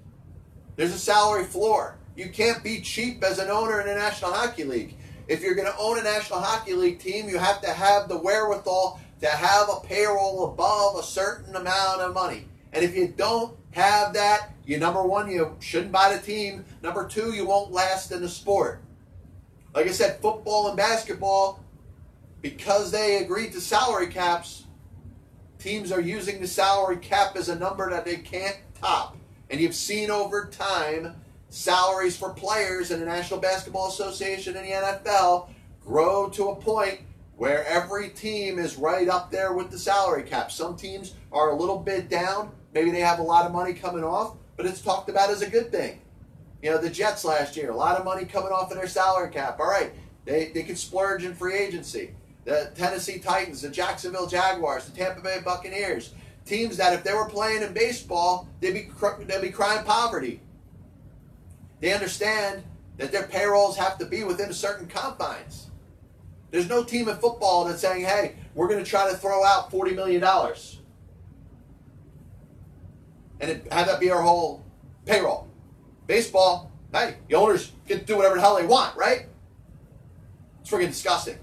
There's 0.75 0.93
a 0.93 0.99
salary 0.99 1.45
floor. 1.45 1.97
You 2.15 2.29
can't 2.29 2.63
be 2.63 2.81
cheap 2.81 3.23
as 3.23 3.39
an 3.39 3.49
owner 3.49 3.81
in 3.81 3.87
the 3.87 3.95
National 3.95 4.31
Hockey 4.31 4.63
League. 4.63 4.95
If 5.27 5.41
you're 5.41 5.55
going 5.55 5.71
to 5.71 5.77
own 5.77 5.97
a 5.97 6.03
National 6.03 6.39
Hockey 6.39 6.73
League 6.73 6.99
team, 6.99 7.29
you 7.29 7.37
have 7.37 7.61
to 7.61 7.71
have 7.71 8.07
the 8.07 8.17
wherewithal 8.17 8.99
to 9.21 9.27
have 9.27 9.69
a 9.69 9.79
payroll 9.87 10.51
above 10.51 10.97
a 10.97 11.03
certain 11.03 11.55
amount 11.55 12.01
of 12.01 12.13
money. 12.13 12.47
And 12.73 12.83
if 12.83 12.95
you 12.95 13.07
don't 13.07 13.55
have 13.71 14.13
that, 14.13 14.51
you 14.65 14.77
number 14.77 15.03
one, 15.03 15.31
you 15.31 15.55
shouldn't 15.59 15.91
buy 15.91 16.13
the 16.13 16.21
team. 16.21 16.65
Number 16.81 17.07
two, 17.07 17.33
you 17.33 17.45
won't 17.45 17.71
last 17.71 18.11
in 18.11 18.21
the 18.21 18.29
sport. 18.29 18.81
Like 19.73 19.87
I 19.87 19.91
said, 19.91 20.19
football 20.21 20.67
and 20.67 20.77
basketball, 20.77 21.62
because 22.43 22.91
they 22.91 23.23
agreed 23.23 23.53
to 23.53 23.61
salary 23.61 24.07
caps, 24.07 24.65
teams 25.57 25.91
are 25.91 26.01
using 26.01 26.41
the 26.41 26.47
salary 26.47 26.97
cap 26.97 27.35
as 27.37 27.49
a 27.49 27.57
number 27.57 27.89
that 27.89 28.05
they 28.05 28.17
can't 28.17 28.57
top. 28.79 29.17
And 29.49 29.59
you've 29.59 29.73
seen 29.73 30.11
over 30.11 30.49
time 30.51 31.15
salaries 31.49 32.17
for 32.17 32.33
players 32.33 32.91
in 32.91 32.99
the 32.99 33.05
National 33.05 33.39
Basketball 33.39 33.87
Association 33.87 34.57
and 34.57 34.65
the 34.65 34.71
NFL 34.71 35.49
grow 35.83 36.29
to 36.29 36.49
a 36.49 36.55
point 36.55 36.99
where 37.37 37.65
every 37.65 38.09
team 38.09 38.59
is 38.59 38.75
right 38.75 39.07
up 39.07 39.31
there 39.31 39.53
with 39.53 39.71
the 39.71 39.79
salary 39.79 40.23
cap. 40.23 40.51
Some 40.51 40.75
teams 40.75 41.13
are 41.31 41.51
a 41.51 41.55
little 41.55 41.79
bit 41.79 42.09
down. 42.09 42.51
Maybe 42.73 42.91
they 42.91 42.99
have 42.99 43.19
a 43.19 43.23
lot 43.23 43.45
of 43.45 43.53
money 43.53 43.73
coming 43.73 44.03
off, 44.03 44.35
but 44.57 44.65
it's 44.65 44.81
talked 44.81 45.09
about 45.09 45.29
as 45.29 45.41
a 45.41 45.49
good 45.49 45.71
thing. 45.71 46.01
You 46.61 46.71
know, 46.71 46.77
the 46.77 46.89
Jets 46.89 47.23
last 47.23 47.55
year, 47.55 47.71
a 47.71 47.75
lot 47.75 47.97
of 47.97 48.05
money 48.05 48.25
coming 48.25 48.51
off 48.51 48.71
of 48.71 48.77
their 48.77 48.87
salary 48.87 49.31
cap. 49.31 49.59
All 49.59 49.69
right, 49.69 49.91
they, 50.25 50.51
they 50.53 50.63
could 50.63 50.77
splurge 50.77 51.23
in 51.23 51.33
free 51.33 51.55
agency. 51.55 52.11
The 52.45 52.71
Tennessee 52.75 53.19
Titans, 53.19 53.61
the 53.61 53.69
Jacksonville 53.69 54.27
Jaguars, 54.27 54.85
the 54.85 54.95
Tampa 54.95 55.21
Bay 55.21 55.39
Buccaneers, 55.43 56.13
teams 56.45 56.77
that 56.77 56.93
if 56.93 57.03
they 57.03 57.13
were 57.13 57.29
playing 57.29 57.63
in 57.63 57.73
baseball, 57.73 58.49
they'd 58.59 58.73
be, 58.73 58.89
they'd 59.25 59.41
be 59.41 59.49
crying 59.49 59.85
poverty. 59.85 60.41
They 61.79 61.93
understand 61.93 62.63
that 62.97 63.11
their 63.11 63.27
payrolls 63.27 63.77
have 63.77 63.97
to 63.97 64.05
be 64.05 64.23
within 64.23 64.53
certain 64.53 64.87
confines. 64.87 65.69
There's 66.51 66.69
no 66.69 66.83
team 66.83 67.09
in 67.09 67.17
football 67.17 67.65
that's 67.65 67.81
saying, 67.81 68.05
hey, 68.05 68.35
we're 68.53 68.67
going 68.67 68.83
to 68.83 68.89
try 68.89 69.09
to 69.09 69.17
throw 69.17 69.43
out 69.43 69.71
$40 69.71 69.95
million. 69.95 70.23
And 73.39 73.51
it, 73.51 73.73
have 73.73 73.87
that 73.87 73.99
be 73.99 74.11
our 74.11 74.21
whole 74.21 74.63
payroll. 75.05 75.47
Baseball, 76.05 76.71
hey, 76.93 77.15
the 77.27 77.35
owners 77.35 77.71
get 77.87 78.01
to 78.01 78.05
do 78.05 78.15
whatever 78.15 78.35
the 78.35 78.41
hell 78.41 78.55
they 78.55 78.65
want, 78.65 78.95
right? 78.95 79.25
It's 80.61 80.69
freaking 80.69 80.89
disgusting. 80.89 81.39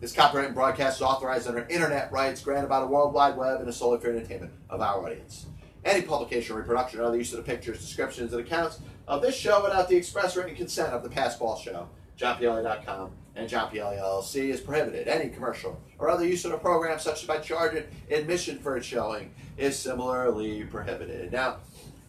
This 0.00 0.12
copyright 0.12 0.46
and 0.46 0.54
broadcast 0.54 0.98
is 0.98 1.02
authorized 1.02 1.48
under 1.48 1.66
internet 1.68 2.12
rights 2.12 2.40
granted 2.40 2.68
by 2.68 2.78
the 2.78 2.86
World 2.86 3.12
Wide 3.12 3.36
Web 3.36 3.58
and 3.58 3.68
is 3.68 3.76
solely 3.76 3.98
for 3.98 4.08
entertainment 4.08 4.52
of 4.70 4.80
our 4.80 5.04
audience. 5.04 5.46
Any 5.84 6.02
publication, 6.02 6.54
reproduction, 6.54 7.00
or 7.00 7.04
other 7.04 7.16
use 7.16 7.32
of 7.32 7.38
the 7.38 7.42
pictures, 7.42 7.80
descriptions, 7.80 8.32
and 8.32 8.40
accounts 8.40 8.78
of 9.08 9.22
this 9.22 9.34
show 9.34 9.60
without 9.60 9.88
the 9.88 9.96
express 9.96 10.36
written 10.36 10.54
consent 10.54 10.92
of 10.92 11.02
the 11.02 11.08
Passball 11.08 11.60
Show, 11.60 11.88
JohnPLA.com, 12.16 13.10
and 13.34 13.48
John. 13.48 13.72
LLC 13.72 14.50
is 14.50 14.60
prohibited. 14.60 15.08
Any 15.08 15.30
commercial 15.30 15.80
or 15.98 16.08
other 16.08 16.26
use 16.26 16.44
of 16.44 16.52
the 16.52 16.58
program, 16.58 17.00
such 17.00 17.22
as 17.22 17.26
by 17.26 17.38
charging 17.38 17.84
admission 18.08 18.58
for 18.58 18.76
its 18.76 18.86
showing, 18.86 19.32
is 19.56 19.76
similarly 19.76 20.62
prohibited. 20.64 21.32
Now, 21.32 21.56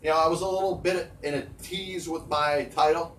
you 0.03 0.12
know, 0.12 0.17
I 0.17 0.27
was 0.27 0.41
a 0.41 0.48
little 0.48 0.75
bit 0.75 1.12
in 1.24 1.34
a 1.34 1.41
tease 1.62 2.08
with 2.08 2.27
my 2.27 2.69
title, 2.75 3.17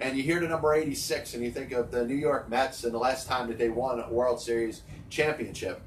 and 0.00 0.16
you 0.16 0.22
hear 0.22 0.40
the 0.40 0.48
number 0.48 0.74
86, 0.74 1.34
and 1.34 1.44
you 1.44 1.50
think 1.50 1.72
of 1.72 1.90
the 1.90 2.06
New 2.06 2.14
York 2.14 2.48
Mets 2.48 2.84
and 2.84 2.94
the 2.94 2.98
last 2.98 3.28
time 3.28 3.48
that 3.48 3.58
they 3.58 3.68
won 3.68 4.00
a 4.00 4.10
World 4.10 4.40
Series 4.40 4.82
championship. 5.10 5.82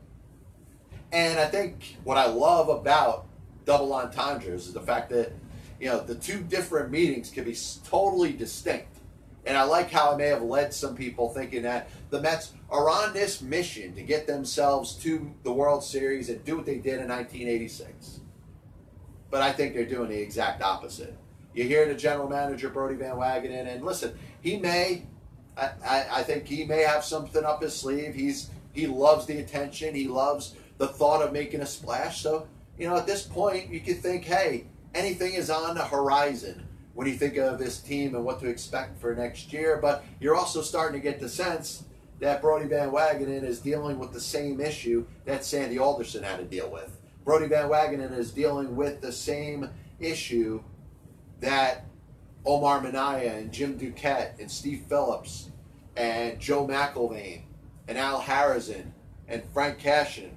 And 1.11 1.39
I 1.39 1.45
think 1.45 1.97
what 2.03 2.17
I 2.17 2.27
love 2.27 2.69
about 2.69 3.25
double 3.65 3.93
entendres 3.93 4.67
is 4.67 4.73
the 4.73 4.81
fact 4.81 5.09
that 5.11 5.31
you 5.79 5.87
know 5.87 5.99
the 5.99 6.15
two 6.15 6.41
different 6.41 6.91
meetings 6.91 7.29
can 7.29 7.43
be 7.43 7.55
totally 7.85 8.33
distinct. 8.33 8.87
And 9.45 9.57
I 9.57 9.63
like 9.63 9.91
how 9.91 10.13
I 10.13 10.15
may 10.15 10.27
have 10.27 10.41
led 10.41 10.73
some 10.73 10.95
people 10.95 11.29
thinking 11.29 11.63
that 11.63 11.89
the 12.09 12.21
Mets 12.21 12.53
are 12.69 12.89
on 12.89 13.13
this 13.13 13.41
mission 13.41 13.93
to 13.95 14.01
get 14.01 14.25
themselves 14.25 14.95
to 14.97 15.33
the 15.43 15.51
World 15.51 15.83
Series 15.83 16.29
and 16.29 16.43
do 16.45 16.55
what 16.55 16.65
they 16.65 16.77
did 16.77 17.01
in 17.01 17.09
1986. 17.09 18.21
But 19.29 19.41
I 19.41 19.51
think 19.51 19.73
they're 19.73 19.85
doing 19.85 20.09
the 20.09 20.21
exact 20.21 20.61
opposite. 20.61 21.17
You 21.53 21.65
hear 21.65 21.87
the 21.87 21.95
general 21.95 22.29
manager 22.29 22.69
Brodie 22.69 22.95
Van 22.95 23.15
Wagenen, 23.15 23.67
and 23.67 23.85
listen, 23.85 24.17
he 24.41 24.57
may, 24.57 25.05
I, 25.57 25.69
I, 25.85 26.05
I 26.11 26.23
think 26.23 26.47
he 26.47 26.65
may 26.65 26.81
have 26.81 27.03
something 27.03 27.43
up 27.43 27.61
his 27.61 27.75
sleeve. 27.75 28.15
He's 28.15 28.49
he 28.71 28.87
loves 28.87 29.27
the 29.27 29.37
attention. 29.37 29.93
He 29.93 30.07
loves 30.07 30.55
the 30.79 30.87
thought 30.87 31.21
of 31.21 31.31
making 31.31 31.61
a 31.61 31.65
splash. 31.65 32.21
So 32.21 32.47
you 32.77 32.87
know, 32.87 32.97
at 32.97 33.05
this 33.05 33.23
point, 33.23 33.69
you 33.69 33.79
could 33.79 33.99
think, 33.99 34.25
hey, 34.25 34.65
anything 34.95 35.33
is 35.33 35.49
on 35.49 35.75
the 35.75 35.85
horizon 35.85 36.67
when 36.93 37.07
you 37.07 37.13
think 37.13 37.37
of 37.37 37.59
this 37.59 37.79
team 37.79 38.15
and 38.15 38.25
what 38.25 38.39
to 38.39 38.47
expect 38.47 38.99
for 38.99 39.15
next 39.15 39.53
year. 39.53 39.77
But 39.81 40.03
you're 40.19 40.35
also 40.35 40.61
starting 40.61 40.99
to 40.99 41.03
get 41.03 41.19
the 41.19 41.29
sense 41.29 41.83
that 42.19 42.41
Brodie 42.41 42.67
Van 42.67 42.91
Wagenen 42.91 43.43
is 43.43 43.59
dealing 43.59 43.99
with 43.99 44.13
the 44.13 44.19
same 44.19 44.59
issue 44.59 45.05
that 45.25 45.43
Sandy 45.43 45.77
Alderson 45.77 46.23
had 46.23 46.37
to 46.37 46.45
deal 46.45 46.69
with. 46.69 46.99
Brodie 47.25 47.47
Van 47.47 47.69
Wagenen 47.69 48.17
is 48.17 48.31
dealing 48.31 48.75
with 48.75 49.01
the 49.01 49.11
same 49.11 49.69
issue 49.99 50.63
that 51.43 51.85
Omar 52.45 52.81
Minaya 52.81 53.33
and 53.33 53.51
Jim 53.51 53.77
Duquette 53.77 54.39
and 54.39 54.49
Steve 54.49 54.85
Phillips 54.87 55.49
and 55.95 56.39
Joe 56.39 56.65
McIlvaine 56.65 57.43
and 57.87 57.97
Al 57.97 58.21
Harazin 58.21 58.91
and 59.27 59.43
Frank 59.53 59.79
Cashen 59.79 60.31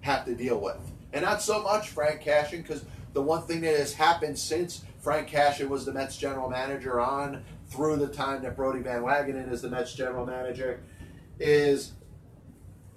have 0.00 0.24
to 0.24 0.34
deal 0.34 0.60
with. 0.60 0.80
And 1.12 1.24
not 1.24 1.40
so 1.40 1.62
much 1.62 1.90
Frank 1.90 2.22
Cashen, 2.22 2.62
because 2.62 2.84
the 3.12 3.22
one 3.22 3.42
thing 3.42 3.60
that 3.60 3.76
has 3.76 3.94
happened 3.94 4.38
since 4.38 4.84
Frank 5.00 5.28
Cashen 5.28 5.68
was 5.68 5.84
the 5.84 5.92
Mets 5.92 6.16
general 6.16 6.50
manager 6.50 7.00
on 7.00 7.44
through 7.68 7.96
the 7.96 8.08
time 8.08 8.42
that 8.42 8.56
Brodie 8.56 8.82
Van 8.82 9.02
Wagenen 9.02 9.50
is 9.52 9.62
the 9.62 9.70
Mets 9.70 9.94
general 9.94 10.26
manager 10.26 10.80
is 11.38 11.92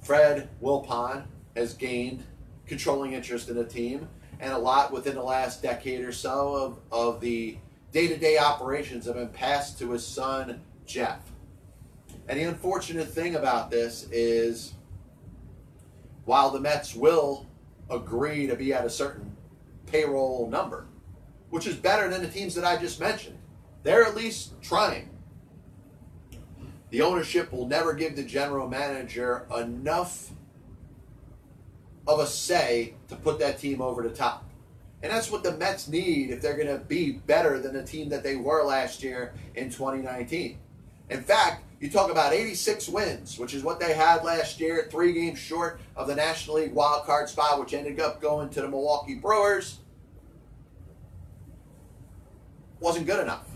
Fred 0.01 0.49
Wilpon 0.61 1.25
has 1.55 1.75
gained 1.75 2.23
controlling 2.65 3.13
interest 3.13 3.49
in 3.49 3.55
the 3.55 3.65
team 3.65 4.07
and 4.39 4.53
a 4.53 4.57
lot 4.57 4.91
within 4.91 5.15
the 5.15 5.23
last 5.23 5.61
decade 5.61 6.01
or 6.01 6.11
so 6.11 6.55
of, 6.55 6.79
of 6.91 7.21
the 7.21 7.57
day-to-day 7.91 8.37
operations 8.37 9.05
have 9.05 9.15
been 9.15 9.29
passed 9.29 9.77
to 9.79 9.91
his 9.91 10.05
son 10.05 10.61
Jeff. 10.85 11.19
And 12.27 12.39
the 12.39 12.43
unfortunate 12.43 13.07
thing 13.07 13.35
about 13.35 13.69
this 13.69 14.07
is 14.11 14.73
while 16.25 16.49
the 16.49 16.59
Mets 16.59 16.95
will 16.95 17.47
agree 17.89 18.47
to 18.47 18.55
be 18.55 18.73
at 18.73 18.85
a 18.85 18.89
certain 18.89 19.35
payroll 19.85 20.49
number, 20.49 20.85
which 21.49 21.67
is 21.67 21.75
better 21.75 22.09
than 22.09 22.21
the 22.21 22.27
teams 22.27 22.55
that 22.55 22.65
I 22.65 22.77
just 22.77 22.99
mentioned. 22.99 23.37
They're 23.83 24.05
at 24.05 24.15
least 24.15 24.61
trying. 24.61 25.09
The 26.89 27.01
ownership 27.01 27.51
will 27.51 27.67
never 27.67 27.93
give 27.93 28.15
the 28.15 28.23
general 28.23 28.69
manager 28.69 29.45
enough 29.57 30.31
of 32.07 32.19
a 32.19 32.27
say 32.27 32.93
to 33.07 33.15
put 33.15 33.39
that 33.39 33.59
team 33.59 33.81
over 33.81 34.03
the 34.03 34.09
top. 34.09 34.49
And 35.01 35.11
that's 35.11 35.29
what 35.29 35.43
the 35.43 35.57
Mets 35.57 35.87
need 35.89 36.29
if 36.29 36.41
they're 36.41 36.55
going 36.55 36.67
to 36.67 36.83
be 36.83 37.11
better 37.11 37.59
than 37.59 37.73
the 37.73 37.83
team 37.83 38.09
that 38.09 38.23
they 38.23 38.37
were 38.37 38.63
last 38.63 39.03
year 39.03 39.33
in 39.55 39.69
2019. 39.69 40.57
In 41.09 41.21
fact, 41.21 41.63
you 41.81 41.89
talk 41.89 42.09
about 42.09 42.31
86 42.31 42.87
wins, 42.87 43.37
which 43.37 43.53
is 43.53 43.63
what 43.63 43.81
they 43.81 43.93
had 43.93 44.23
last 44.23 44.61
year, 44.61 44.87
three 44.89 45.11
games 45.11 45.37
short 45.37 45.81
of 45.97 46.07
the 46.07 46.15
National 46.15 46.55
League 46.55 46.73
wild 46.73 47.05
card 47.05 47.27
spot, 47.27 47.59
which 47.59 47.73
ended 47.73 47.99
up 47.99 48.21
going 48.21 48.49
to 48.51 48.61
the 48.61 48.69
Milwaukee 48.69 49.15
Brewers. 49.15 49.79
Wasn't 52.79 53.05
good 53.05 53.19
enough. 53.19 53.47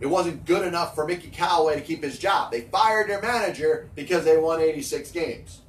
It 0.00 0.06
wasn't 0.06 0.46
good 0.46 0.66
enough 0.66 0.94
for 0.94 1.06
Mickey 1.06 1.28
Callaway 1.28 1.74
to 1.74 1.80
keep 1.82 2.02
his 2.02 2.18
job. 2.18 2.50
They 2.50 2.62
fired 2.62 3.10
their 3.10 3.20
manager 3.20 3.90
because 3.94 4.24
they 4.24 4.38
won 4.38 4.60
86 4.60 5.10
games. 5.10 5.60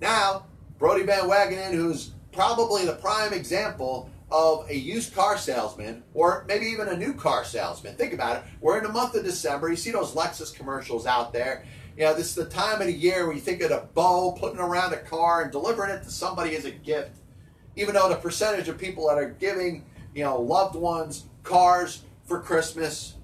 Now, 0.00 0.46
Brodie 0.78 1.04
Van 1.04 1.28
Wagenen, 1.28 1.72
who's 1.72 2.10
probably 2.32 2.84
the 2.84 2.94
prime 2.94 3.32
example 3.32 4.10
of 4.30 4.68
a 4.68 4.76
used 4.76 5.14
car 5.14 5.38
salesman 5.38 6.02
or 6.14 6.44
maybe 6.48 6.66
even 6.66 6.88
a 6.88 6.96
new 6.96 7.14
car 7.14 7.44
salesman. 7.44 7.94
Think 7.94 8.12
about 8.12 8.38
it. 8.38 8.42
We're 8.60 8.78
in 8.78 8.84
the 8.84 8.92
month 8.92 9.14
of 9.14 9.22
December. 9.22 9.70
You 9.70 9.76
see 9.76 9.92
those 9.92 10.14
Lexus 10.14 10.52
commercials 10.52 11.06
out 11.06 11.32
there. 11.32 11.64
You 11.96 12.04
know, 12.04 12.14
this 12.14 12.26
is 12.26 12.34
the 12.34 12.46
time 12.46 12.80
of 12.80 12.88
the 12.88 12.92
year 12.92 13.26
where 13.26 13.34
you 13.34 13.40
think 13.40 13.62
of 13.62 13.70
a 13.70 13.88
bow 13.94 14.32
putting 14.32 14.58
around 14.58 14.92
a 14.92 14.96
car 14.96 15.42
and 15.42 15.52
delivering 15.52 15.90
it 15.90 16.02
to 16.02 16.10
somebody 16.10 16.56
as 16.56 16.64
a 16.64 16.72
gift. 16.72 17.18
Even 17.76 17.94
though 17.94 18.08
the 18.08 18.16
percentage 18.16 18.68
of 18.68 18.76
people 18.76 19.06
that 19.08 19.18
are 19.18 19.30
giving, 19.30 19.84
you 20.12 20.24
know, 20.24 20.40
loved 20.40 20.74
ones 20.74 21.26
cars 21.44 22.02
for 22.24 22.40
Christmas 22.40 23.14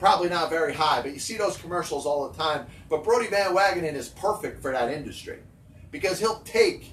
probably 0.00 0.30
not 0.30 0.48
very 0.48 0.72
high, 0.72 1.02
but 1.02 1.12
you 1.12 1.18
see 1.18 1.36
those 1.36 1.58
commercials 1.58 2.06
all 2.06 2.28
the 2.28 2.36
time. 2.36 2.66
But 2.88 3.04
Brodie 3.04 3.28
Van 3.28 3.54
Wagenen 3.54 3.94
is 3.94 4.08
perfect 4.08 4.62
for 4.62 4.72
that 4.72 4.90
industry 4.90 5.40
because 5.90 6.18
he'll 6.18 6.40
take, 6.40 6.92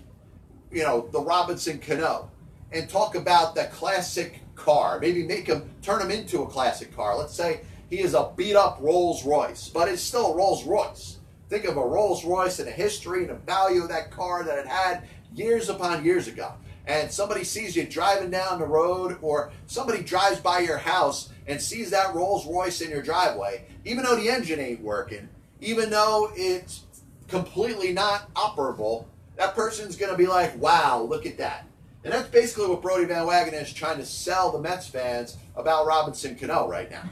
you 0.72 0.84
know, 0.84 1.08
the 1.12 1.22
Robinson 1.22 1.80
Cano 1.80 2.32
and 2.72 2.89
talk 2.89 3.16
about 3.16 3.56
the 3.56 3.66
classic 3.66 4.42
car. 4.56 5.00
Maybe 5.00 5.24
make 5.24 5.48
him 5.48 5.70
turn 5.82 6.01
him 6.01 6.12
into 6.12 6.42
a 6.42 6.48
classic 6.48 6.96
car. 6.96 7.18
Let's 7.18 7.34
say 7.36 7.62
he 7.89 8.00
is 8.00 8.13
a 8.13 8.32
beat 8.36 8.56
up 8.56 8.80
Rolls 8.82 9.24
Royce, 9.25 9.70
but 9.70 9.88
it's 9.88 10.01
still 10.01 10.34
a 10.34 10.36
Rolls 10.36 10.66
Royce. 10.66 11.18
Think 11.50 11.66
of 11.66 11.77
a 11.77 11.86
Rolls 11.86 12.25
Royce 12.25 12.60
and 12.60 12.68
a 12.68 12.72
history 12.72 13.22
and 13.24 13.32
a 13.32 13.36
value 13.36 13.84
of 13.84 13.89
that 13.89 14.12
car 14.12 14.44
that 14.44 14.60
it 14.60 14.68
had 14.68 15.08
years 15.34 15.70
upon 15.70 16.04
years 16.04 16.27
ago. 16.27 16.54
And 16.86 17.12
somebody 17.12 17.44
sees 17.44 17.75
you 17.75 17.86
driving 17.86 18.32
down 18.32 18.60
the 18.60 18.66
road, 18.66 19.18
or 19.22 19.51
somebody 19.66 20.01
drives 20.01 20.39
by 20.39 20.60
your 20.60 20.77
house 20.77 21.30
and 21.46 21.62
sees 21.62 21.89
that 21.92 22.16
Rolls 22.16 22.46
Royce 22.46 22.82
in 22.82 22.89
your 22.89 23.01
driveway, 23.01 23.66
even 23.86 24.04
though 24.04 24.16
the 24.16 24.30
engine 24.30 24.60
ain't 24.60 24.82
working, 24.82 25.27
even 25.60 25.89
though 25.89 26.32
it's 26.36 26.84
completely 27.27 27.93
not 27.93 28.34
operable, 28.34 29.05
that 29.36 29.55
person's 29.55 29.96
going 29.96 30.12
to 30.12 30.17
be 30.17 30.27
like, 30.27 30.57
wow, 30.57 31.01
look 31.01 31.25
at 31.25 31.38
that. 31.38 31.67
And 32.03 32.13
that's 32.13 32.29
basically 32.29 32.67
what 32.67 32.81
Brodie 32.81 33.05
Van 33.05 33.25
Wagenen 33.25 33.62
is 33.62 33.74
trying 33.74 33.98
to 33.98 34.05
sell 34.05 34.51
the 34.51 34.60
Mets 34.60 34.88
fans 34.88 35.38
about 35.55 35.86
Robinson 35.86 36.36
Cano 36.36 36.67
right 36.67 36.89
now. 36.89 37.03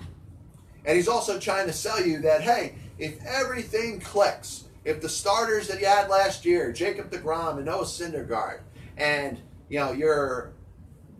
And 0.85 0.95
he's 0.95 1.07
also 1.07 1.39
trying 1.39 1.67
to 1.67 1.73
sell 1.73 2.05
you 2.05 2.19
that, 2.19 2.41
hey, 2.41 2.75
if 2.97 3.23
everything 3.25 3.99
clicks, 3.99 4.65
if 4.85 5.01
the 5.01 5.09
starters 5.09 5.67
that 5.67 5.79
you 5.79 5.87
had 5.87 6.09
last 6.09 6.45
year, 6.45 6.71
Jacob 6.71 7.11
DeGrom 7.11 7.57
and 7.57 7.65
Noah 7.65 7.83
Syndergaard, 7.85 8.61
and 8.97 9.39
you 9.67 9.79
know 9.79 9.91
your 9.91 10.53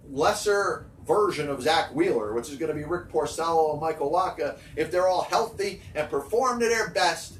lesser 0.10 0.86
version 1.06 1.50
of 1.50 1.62
Zack 1.62 1.94
Wheeler, 1.94 2.34
which 2.34 2.50
is 2.50 2.58
going 2.58 2.70
to 2.70 2.78
be 2.78 2.84
Rick 2.84 3.10
Porcello 3.10 3.72
and 3.74 3.82
Michael 3.82 4.12
Wacha, 4.12 4.58
if 4.76 4.92
they're 4.92 5.08
all 5.08 5.24
healthy 5.24 5.82
and 5.94 6.10
perform 6.10 6.60
to 6.60 6.68
their 6.68 6.90
best, 6.92 7.40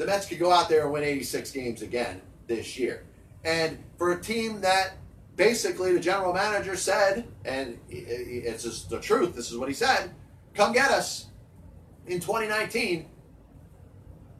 the 0.00 0.06
Mets 0.06 0.24
could 0.24 0.38
go 0.38 0.50
out 0.50 0.70
there 0.70 0.84
and 0.84 0.92
win 0.94 1.04
86 1.04 1.50
games 1.50 1.82
again 1.82 2.22
this 2.46 2.78
year. 2.78 3.04
And 3.44 3.76
for 3.98 4.12
a 4.12 4.20
team 4.20 4.62
that 4.62 4.94
basically 5.36 5.92
the 5.92 6.00
general 6.00 6.32
manager 6.32 6.74
said, 6.74 7.28
and 7.44 7.78
it's 7.90 8.62
just 8.62 8.88
the 8.88 8.98
truth, 8.98 9.34
this 9.34 9.50
is 9.50 9.58
what 9.58 9.68
he 9.68 9.74
said, 9.74 10.10
come 10.54 10.72
get 10.72 10.90
us 10.90 11.26
in 12.06 12.18
2019, 12.18 13.10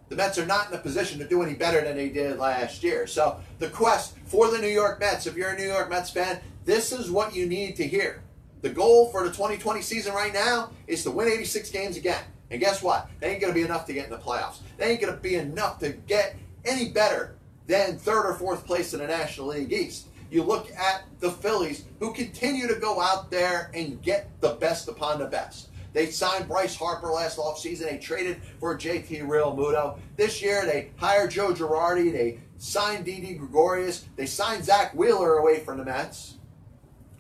the 0.09 0.17
Mets 0.17 0.39
are 0.39 0.47
not 0.47 0.71
in 0.71 0.75
a 0.79 0.81
position 0.81 1.19
to 1.19 1.29
do 1.29 1.43
any 1.43 1.53
better 1.53 1.83
than 1.83 1.95
they 1.95 2.09
did 2.09 2.39
last 2.39 2.83
year. 2.83 3.07
So 3.07 3.39
the 3.59 3.69
quest 3.69 4.17
for 4.25 4.51
the 4.51 4.57
New 4.57 4.67
York 4.67 4.99
Mets, 4.99 5.27
if 5.27 5.37
you're 5.37 5.51
a 5.51 5.59
New 5.59 5.69
York 5.69 5.91
Mets 5.91 6.09
fan, 6.09 6.41
this 6.65 6.91
is 6.91 7.11
what 7.11 7.35
you 7.35 7.45
need 7.45 7.77
to 7.77 7.87
hear. 7.87 8.23
The 8.63 8.71
goal 8.71 9.11
for 9.11 9.25
the 9.25 9.31
2020 9.31 9.83
season 9.83 10.15
right 10.15 10.33
now 10.33 10.71
is 10.87 11.03
to 11.03 11.11
win 11.11 11.29
86 11.29 11.69
games 11.69 11.99
again. 11.99 12.25
And 12.51 12.61
guess 12.61 12.83
what? 12.83 13.09
They 13.21 13.31
ain't 13.31 13.41
going 13.41 13.53
to 13.53 13.59
be 13.59 13.65
enough 13.65 13.87
to 13.87 13.93
get 13.93 14.05
in 14.05 14.11
the 14.11 14.19
playoffs. 14.19 14.59
They 14.77 14.91
ain't 14.91 15.01
going 15.01 15.15
to 15.15 15.21
be 15.21 15.37
enough 15.37 15.79
to 15.81 15.91
get 15.91 16.37
any 16.65 16.91
better 16.91 17.37
than 17.67 17.99
third 17.99 18.27
or 18.27 18.35
fourth 18.35 18.67
place 18.67 18.93
in 18.93 19.01
the 19.01 19.07
National 19.07 19.49
League 19.49 19.73
East. 19.73 20.09
You 20.31 20.43
look 20.45 20.71
at 20.73 21.05
the 21.19 21.31
Phillies, 21.31 21.85
who 21.99 22.13
continue 22.13 22.69
to 22.69 22.77
go 22.77 23.01
out 23.01 23.31
there 23.31 23.71
and 23.75 24.01
get 24.03 24.29
the 24.41 24.55
best 24.55 24.89
upon 24.89 25.19
the 25.19 25.27
best. 25.27 25.69
They 25.93 26.07
signed 26.07 26.47
Bryce 26.47 26.77
Harper 26.77 27.09
last 27.09 27.39
offseason. 27.39 27.91
They 27.91 27.99
traded 27.99 28.41
for 28.61 28.77
JT 28.77 29.27
Realmuto. 29.27 29.99
This 30.17 30.41
year, 30.41 30.65
they 30.65 30.91
hired 30.97 31.33
Joe 31.33 31.53
Girardi. 31.53 32.13
They 32.13 32.41
signed 32.59 33.05
Didi 33.05 33.35
Gregorius. 33.35 34.05
They 34.17 34.27
signed 34.27 34.65
Zack 34.65 34.95
Wheeler 34.95 35.39
away 35.39 35.61
from 35.61 35.79
the 35.79 35.85
Mets. 35.85 36.37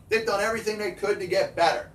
They've 0.08 0.26
done 0.26 0.40
everything 0.40 0.78
they 0.78 0.92
could 0.92 1.18
to 1.18 1.26
get 1.26 1.56
better. 1.56 1.90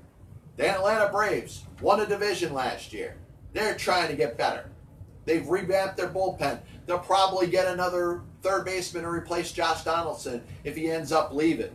The 0.57 0.69
Atlanta 0.69 1.09
Braves 1.11 1.63
won 1.81 2.01
a 2.01 2.05
division 2.05 2.53
last 2.53 2.91
year. 2.93 3.15
They're 3.55 3.75
trying 3.75 4.09
to 4.09 4.17
get 4.17 4.37
better. 4.37 4.69
They've 5.23 5.47
revamped 5.47 5.95
their 5.95 6.09
bullpen. 6.09 6.59
They'll 6.85 6.99
probably 6.99 7.47
get 7.47 7.67
another 7.67 8.21
third 8.41 8.65
baseman 8.65 9.03
to 9.03 9.09
replace 9.09 9.53
Josh 9.53 9.85
Donaldson 9.85 10.43
if 10.65 10.75
he 10.75 10.91
ends 10.91 11.13
up 11.13 11.33
leaving. 11.33 11.71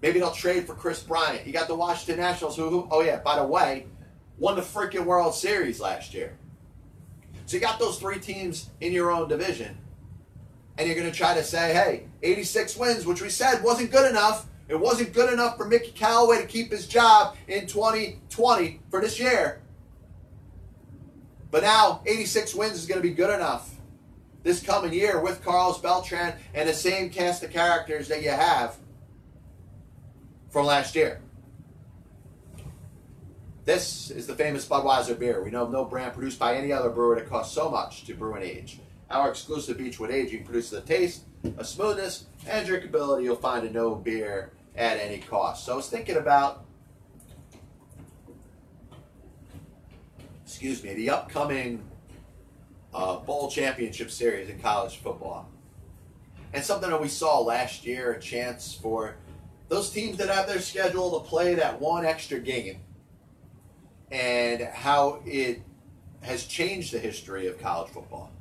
Maybe 0.00 0.20
they'll 0.20 0.30
trade 0.30 0.64
for 0.64 0.74
Kris 0.74 1.02
Bryant. 1.02 1.44
You 1.44 1.52
got 1.52 1.66
the 1.66 1.74
Washington 1.74 2.22
Nationals, 2.22 2.56
who, 2.56 2.86
oh 2.92 3.02
yeah, 3.02 3.18
by 3.18 3.34
the 3.34 3.44
way, 3.44 3.86
won 4.38 4.54
the 4.54 4.62
freaking 4.62 5.04
World 5.06 5.34
Series 5.34 5.80
last 5.80 6.14
year. 6.14 6.38
So 7.46 7.56
you 7.56 7.60
got 7.60 7.80
those 7.80 7.98
three 7.98 8.20
teams 8.20 8.70
in 8.80 8.92
your 8.92 9.10
own 9.10 9.28
division, 9.28 9.76
and 10.78 10.86
you're 10.86 10.96
going 10.96 11.10
to 11.10 11.16
try 11.16 11.34
to 11.34 11.42
say, 11.42 11.72
hey, 11.74 12.04
86 12.22 12.76
wins, 12.76 13.06
which 13.06 13.20
we 13.20 13.28
said 13.28 13.64
wasn't 13.64 13.90
good 13.90 14.08
enough. 14.08 14.46
It 14.68 14.78
wasn't 14.78 15.12
good 15.12 15.32
enough 15.32 15.56
for 15.56 15.64
Mickey 15.64 15.90
Callaway 15.90 16.40
to 16.42 16.46
keep 16.46 16.70
his 16.70 16.86
job 16.86 17.36
in 17.48 17.66
2020 17.66 18.80
for 18.88 19.00
this 19.00 19.18
year. 19.18 19.62
But 21.50 21.62
now 21.62 22.02
86 22.06 22.54
wins 22.54 22.74
is 22.74 22.86
going 22.86 23.00
to 23.00 23.08
be 23.08 23.14
good 23.14 23.34
enough 23.34 23.74
this 24.42 24.62
coming 24.62 24.92
year 24.92 25.20
with 25.20 25.44
Carlos 25.44 25.78
Beltran 25.78 26.34
and 26.54 26.68
the 26.68 26.74
same 26.74 27.10
cast 27.10 27.42
of 27.42 27.50
characters 27.50 28.08
that 28.08 28.22
you 28.22 28.30
have 28.30 28.76
from 30.50 30.66
last 30.66 30.94
year. 30.94 31.20
This 33.64 34.10
is 34.10 34.26
the 34.26 34.34
famous 34.34 34.66
Budweiser 34.66 35.18
beer. 35.18 35.44
We 35.44 35.50
know 35.50 35.64
of 35.64 35.70
no 35.70 35.84
brand 35.84 36.14
produced 36.14 36.38
by 36.38 36.54
any 36.54 36.72
other 36.72 36.88
brewer 36.88 37.16
that 37.16 37.28
costs 37.28 37.54
so 37.54 37.70
much 37.70 38.04
to 38.06 38.14
brew 38.14 38.34
and 38.34 38.42
age. 38.42 38.80
Our 39.10 39.28
exclusive 39.28 39.76
Beechwood 39.76 40.10
aging 40.10 40.44
produces 40.44 40.72
a 40.72 40.80
taste, 40.80 41.24
a 41.58 41.64
smoothness, 41.64 42.26
and 42.46 42.66
drinkability 42.66 43.24
you'll 43.24 43.36
find 43.36 43.66
in 43.66 43.74
no 43.74 43.94
beer 43.94 44.52
at 44.74 44.98
any 44.98 45.18
cost. 45.18 45.66
So 45.66 45.74
I 45.74 45.76
was 45.76 45.90
thinking 45.90 46.16
about, 46.16 46.64
excuse 50.58 50.82
me, 50.82 50.92
the 50.94 51.08
upcoming 51.08 51.80
uh, 52.92 53.16
bowl 53.18 53.48
championship 53.48 54.10
series 54.10 54.48
in 54.48 54.58
college 54.58 54.96
football. 54.96 55.48
And 56.52 56.64
something 56.64 56.90
that 56.90 57.00
we 57.00 57.06
saw 57.06 57.38
last 57.38 57.86
year, 57.86 58.14
a 58.14 58.20
chance 58.20 58.74
for 58.74 59.14
those 59.68 59.90
teams 59.90 60.16
that 60.16 60.28
have 60.28 60.48
their 60.48 60.58
schedule 60.58 61.20
to 61.20 61.28
play 61.28 61.54
that 61.54 61.80
one 61.80 62.04
extra 62.04 62.40
game 62.40 62.80
and 64.10 64.62
how 64.62 65.22
it 65.24 65.62
has 66.22 66.44
changed 66.44 66.92
the 66.92 66.98
history 66.98 67.46
of 67.46 67.60
college 67.60 67.92
football. 67.92 68.32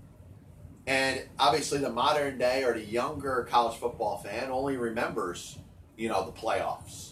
And 0.88 1.22
obviously, 1.38 1.78
the 1.78 1.92
modern 1.92 2.40
day 2.40 2.64
or 2.64 2.74
the 2.74 2.84
younger 2.84 3.46
college 3.48 3.78
football 3.78 4.18
fan 4.18 4.50
only 4.50 4.76
remembers, 4.76 5.60
you 5.96 6.10
know, 6.10 6.26
the 6.26 6.32
playoffs, 6.32 7.12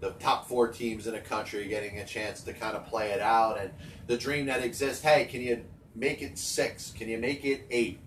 the 0.00 0.10
top 0.18 0.46
four 0.46 0.68
teams 0.68 1.06
in 1.06 1.14
a 1.14 1.20
country 1.20 1.68
getting 1.68 2.00
a 2.00 2.04
chance 2.04 2.42
to 2.42 2.52
kind 2.52 2.76
of 2.76 2.84
play 2.86 3.12
it 3.12 3.20
out, 3.20 3.58
and 3.58 3.70
the 4.06 4.16
dream 4.16 4.46
that 4.46 4.62
exists. 4.62 5.02
Hey, 5.02 5.26
can 5.26 5.40
you 5.40 5.64
make 5.94 6.22
it 6.22 6.38
six? 6.38 6.92
Can 6.96 7.08
you 7.08 7.18
make 7.18 7.44
it 7.44 7.66
eight? 7.70 8.00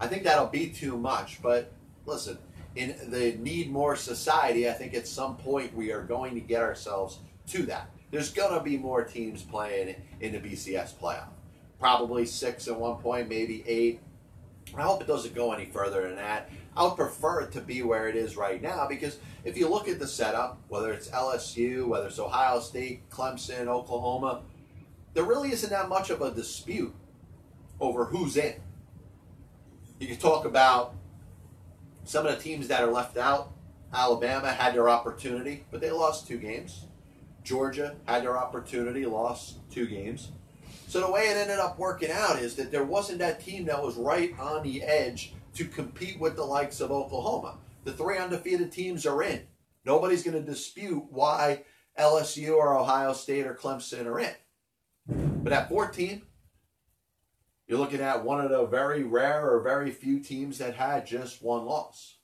I 0.00 0.06
think 0.06 0.24
that'll 0.24 0.46
be 0.46 0.68
too 0.68 0.96
much, 0.96 1.40
but 1.42 1.72
listen, 2.06 2.38
in 2.76 2.96
the 3.08 3.36
need 3.38 3.70
more 3.70 3.96
society, 3.96 4.68
I 4.68 4.72
think 4.72 4.94
at 4.94 5.06
some 5.06 5.36
point 5.36 5.74
we 5.74 5.92
are 5.92 6.02
going 6.02 6.34
to 6.34 6.40
get 6.40 6.62
ourselves 6.62 7.18
to 7.48 7.62
that. 7.64 7.90
There's 8.10 8.30
going 8.30 8.54
to 8.54 8.60
be 8.60 8.76
more 8.76 9.04
teams 9.04 9.42
playing 9.42 9.96
in 10.20 10.32
the 10.32 10.38
BCS 10.38 10.94
playoff. 10.94 11.28
Probably 11.78 12.26
six 12.26 12.68
at 12.68 12.78
one 12.78 12.96
point, 12.96 13.28
maybe 13.28 13.64
eight. 13.66 14.00
I 14.76 14.82
hope 14.82 15.00
it 15.02 15.06
doesn't 15.06 15.34
go 15.34 15.52
any 15.52 15.66
further 15.66 16.02
than 16.02 16.16
that. 16.16 16.50
I 16.76 16.84
would 16.84 16.96
prefer 16.96 17.42
it 17.42 17.52
to 17.52 17.60
be 17.60 17.82
where 17.82 18.08
it 18.08 18.16
is 18.16 18.36
right 18.36 18.60
now 18.60 18.88
because 18.88 19.18
if 19.44 19.56
you 19.56 19.68
look 19.68 19.88
at 19.88 20.00
the 20.00 20.08
setup, 20.08 20.58
whether 20.68 20.92
it's 20.92 21.08
LSU, 21.08 21.86
whether 21.86 22.08
it's 22.08 22.18
Ohio 22.18 22.58
State, 22.58 23.08
Clemson, 23.10 23.68
Oklahoma, 23.68 24.42
there 25.14 25.24
really 25.24 25.52
isn't 25.52 25.70
that 25.70 25.88
much 25.88 26.10
of 26.10 26.20
a 26.20 26.30
dispute 26.30 26.94
over 27.80 28.04
who's 28.04 28.36
in. 28.36 28.54
You 29.98 30.08
can 30.08 30.16
talk 30.16 30.44
about 30.44 30.94
some 32.04 32.26
of 32.26 32.36
the 32.36 32.42
teams 32.42 32.68
that 32.68 32.82
are 32.82 32.90
left 32.90 33.16
out, 33.16 33.52
Alabama 33.92 34.52
had 34.52 34.74
their 34.74 34.88
opportunity, 34.88 35.64
but 35.70 35.80
they 35.80 35.90
lost 35.90 36.26
two 36.26 36.38
games. 36.38 36.86
Georgia 37.44 37.96
had 38.06 38.24
their 38.24 38.36
opportunity, 38.36 39.06
lost 39.06 39.58
two 39.70 39.86
games. 39.86 40.32
So 40.88 41.00
the 41.00 41.10
way 41.10 41.22
it 41.22 41.36
ended 41.36 41.58
up 41.58 41.78
working 41.78 42.10
out 42.10 42.38
is 42.38 42.56
that 42.56 42.70
there 42.70 42.84
wasn't 42.84 43.18
that 43.20 43.44
team 43.44 43.66
that 43.66 43.82
was 43.82 43.96
right 43.96 44.34
on 44.38 44.62
the 44.62 44.82
edge 44.82 45.32
to 45.54 45.64
compete 45.64 46.18
with 46.18 46.36
the 46.36 46.44
likes 46.44 46.80
of 46.80 46.90
Oklahoma. 46.90 47.58
The 47.84 47.92
three 47.92 48.18
undefeated 48.18 48.72
teams 48.72 49.06
are 49.06 49.22
in. 49.22 49.42
Nobody's 49.84 50.22
going 50.22 50.36
to 50.36 50.50
dispute 50.50 51.04
why 51.10 51.64
LSU 51.98 52.56
or 52.56 52.76
Ohio 52.76 53.12
State 53.12 53.46
or 53.46 53.54
Clemson 53.54 54.06
are 54.06 54.18
in. 54.18 54.34
But 55.06 55.52
at 55.52 55.68
14, 55.68 56.22
you're 57.66 57.78
looking 57.78 58.00
at 58.00 58.24
one 58.24 58.40
of 58.40 58.50
the 58.50 58.66
very 58.66 59.02
rare 59.02 59.48
or 59.50 59.60
very 59.60 59.90
few 59.90 60.20
teams 60.20 60.58
that 60.58 60.74
had 60.74 61.06
just 61.06 61.42
one 61.42 61.64
loss. 61.64 62.16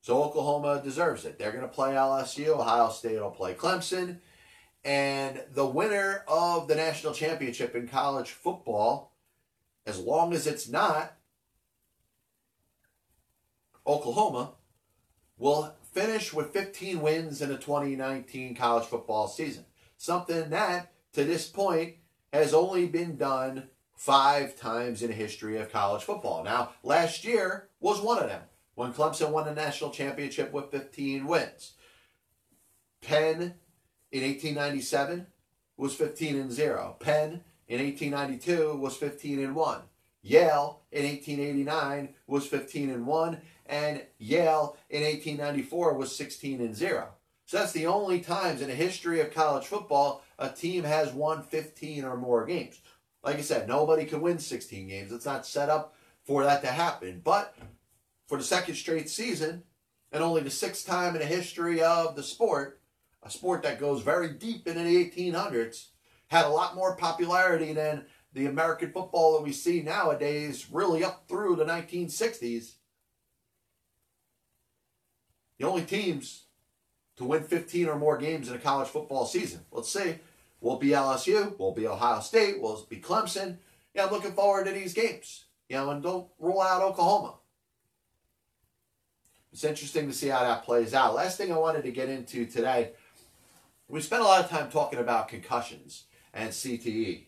So 0.00 0.22
Oklahoma 0.22 0.82
deserves 0.84 1.24
it. 1.24 1.38
They're 1.38 1.52
going 1.52 1.62
to 1.62 1.68
play 1.68 1.92
LSU. 1.92 2.48
Ohio 2.48 2.90
State 2.90 3.20
will 3.20 3.30
play 3.30 3.54
Clemson. 3.54 4.18
And 4.84 5.42
the 5.52 5.64
winner 5.64 6.24
of 6.28 6.68
the 6.68 6.74
national 6.74 7.14
championship 7.14 7.74
in 7.74 7.88
college 7.88 8.30
football, 8.30 9.16
as 9.86 9.98
long 9.98 10.34
as 10.34 10.46
it's 10.46 10.68
not 10.68 11.16
Oklahoma, 13.86 14.52
will 15.38 15.74
finish 15.92 16.34
with 16.34 16.52
15 16.52 17.00
wins 17.00 17.40
in 17.40 17.48
the 17.48 17.56
2019 17.56 18.54
college 18.54 18.84
football 18.84 19.26
season. 19.26 19.64
Something 19.96 20.50
that, 20.50 20.92
to 21.14 21.24
this 21.24 21.48
point, 21.48 21.94
has 22.32 22.52
only 22.52 22.86
been 22.86 23.16
done 23.16 23.68
five 23.96 24.56
times 24.56 25.02
in 25.02 25.08
the 25.08 25.14
history 25.14 25.56
of 25.56 25.72
college 25.72 26.02
football. 26.02 26.44
Now, 26.44 26.70
last 26.82 27.24
year 27.24 27.68
was 27.80 28.00
one 28.00 28.18
of 28.18 28.28
them 28.28 28.42
when 28.74 28.92
Clemson 28.92 29.30
won 29.30 29.46
the 29.46 29.54
national 29.54 29.90
championship 29.90 30.52
with 30.52 30.70
15 30.70 31.26
wins. 31.26 31.74
Penn 33.00 33.54
in 34.10 34.22
1897 34.22 35.26
was 35.76 35.94
15 35.94 36.36
and 36.36 36.52
0. 36.52 36.96
Penn 37.00 37.42
in 37.68 37.80
1892 37.80 38.76
was 38.76 38.96
15 38.96 39.38
and 39.44 39.54
1. 39.54 39.80
Yale 40.22 40.80
in 40.90 41.04
1889 41.04 42.14
was 42.26 42.46
15 42.46 42.90
and 42.90 43.06
1 43.06 43.40
and 43.66 44.02
Yale 44.18 44.76
in 44.90 45.02
1894 45.02 45.94
was 45.94 46.16
16 46.16 46.60
and 46.60 46.74
0. 46.74 47.08
So 47.46 47.58
that's 47.58 47.72
the 47.72 47.86
only 47.86 48.20
times 48.20 48.62
in 48.62 48.68
the 48.68 48.74
history 48.74 49.20
of 49.20 49.34
college 49.34 49.66
football 49.66 50.23
a 50.38 50.48
team 50.48 50.84
has 50.84 51.12
won 51.12 51.42
15 51.42 52.04
or 52.04 52.16
more 52.16 52.44
games. 52.44 52.80
Like 53.22 53.36
I 53.36 53.42
said, 53.42 53.68
nobody 53.68 54.04
can 54.04 54.20
win 54.20 54.38
16 54.38 54.88
games. 54.88 55.12
It's 55.12 55.24
not 55.24 55.46
set 55.46 55.68
up 55.68 55.94
for 56.24 56.44
that 56.44 56.62
to 56.62 56.68
happen. 56.68 57.20
But 57.24 57.56
for 58.26 58.38
the 58.38 58.44
second 58.44 58.74
straight 58.74 59.08
season, 59.08 59.62
and 60.12 60.22
only 60.22 60.42
the 60.42 60.50
sixth 60.50 60.86
time 60.86 61.14
in 61.14 61.20
the 61.20 61.26
history 61.26 61.82
of 61.82 62.16
the 62.16 62.22
sport, 62.22 62.80
a 63.22 63.30
sport 63.30 63.62
that 63.62 63.80
goes 63.80 64.02
very 64.02 64.28
deep 64.28 64.66
into 64.66 64.82
the 64.82 65.10
1800s, 65.10 65.88
had 66.28 66.44
a 66.44 66.50
lot 66.50 66.74
more 66.74 66.96
popularity 66.96 67.72
than 67.72 68.04
the 68.32 68.46
American 68.46 68.92
football 68.92 69.34
that 69.34 69.42
we 69.42 69.52
see 69.52 69.82
nowadays, 69.82 70.66
really 70.70 71.04
up 71.04 71.24
through 71.28 71.56
the 71.56 71.64
1960s. 71.64 72.74
The 75.58 75.66
only 75.66 75.82
teams 75.82 76.43
to 77.16 77.24
win 77.24 77.42
15 77.42 77.88
or 77.88 77.98
more 77.98 78.18
games 78.18 78.48
in 78.48 78.54
a 78.54 78.58
college 78.58 78.88
football 78.88 79.26
season. 79.26 79.60
Let's 79.70 79.92
see. 79.92 80.16
Will 80.60 80.76
be 80.76 80.88
LSU? 80.88 81.58
We'll 81.58 81.72
be 81.72 81.86
Ohio 81.86 82.20
State? 82.20 82.60
We'll 82.60 82.84
be 82.88 82.96
Clemson? 82.96 83.58
Yeah, 83.94 84.06
I'm 84.06 84.10
looking 84.10 84.32
forward 84.32 84.66
to 84.66 84.72
these 84.72 84.94
games. 84.94 85.44
You 85.68 85.76
know, 85.76 85.90
and 85.90 86.02
don't 86.02 86.28
rule 86.38 86.60
out 86.60 86.82
Oklahoma. 86.82 87.34
It's 89.52 89.64
interesting 89.64 90.08
to 90.08 90.12
see 90.12 90.28
how 90.28 90.40
that 90.40 90.64
plays 90.64 90.94
out. 90.94 91.14
Last 91.14 91.38
thing 91.38 91.52
I 91.52 91.58
wanted 91.58 91.84
to 91.84 91.92
get 91.92 92.08
into 92.08 92.44
today, 92.44 92.90
we 93.86 94.00
spent 94.00 94.22
a 94.22 94.24
lot 94.24 94.42
of 94.42 94.50
time 94.50 94.70
talking 94.70 94.98
about 94.98 95.28
concussions 95.28 96.04
and 96.32 96.50
CTE. 96.50 97.26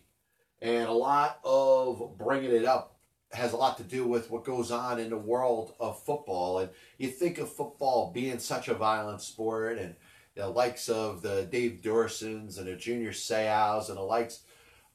And 0.61 0.89
a 0.89 0.93
lot 0.93 1.39
of 1.43 2.17
bringing 2.17 2.51
it 2.51 2.65
up 2.65 2.96
has 3.33 3.53
a 3.53 3.57
lot 3.57 3.77
to 3.77 3.83
do 3.83 4.07
with 4.07 4.31
what 4.31 4.45
goes 4.45 4.71
on 4.71 4.99
in 4.99 5.09
the 5.09 5.17
world 5.17 5.73
of 5.79 6.03
football. 6.03 6.59
And 6.59 6.69
you 6.97 7.09
think 7.09 7.37
of 7.37 7.51
football 7.51 8.11
being 8.11 8.39
such 8.39 8.67
a 8.67 8.73
violent 8.73 9.21
sport 9.21 9.77
and 9.77 9.95
the 10.35 10.47
likes 10.47 10.87
of 10.87 11.21
the 11.21 11.47
Dave 11.51 11.81
Duersons 11.83 12.57
and 12.57 12.67
the 12.67 12.75
Junior 12.75 13.11
Seaus 13.11 13.89
and 13.89 13.97
the 13.97 14.03
likes 14.03 14.41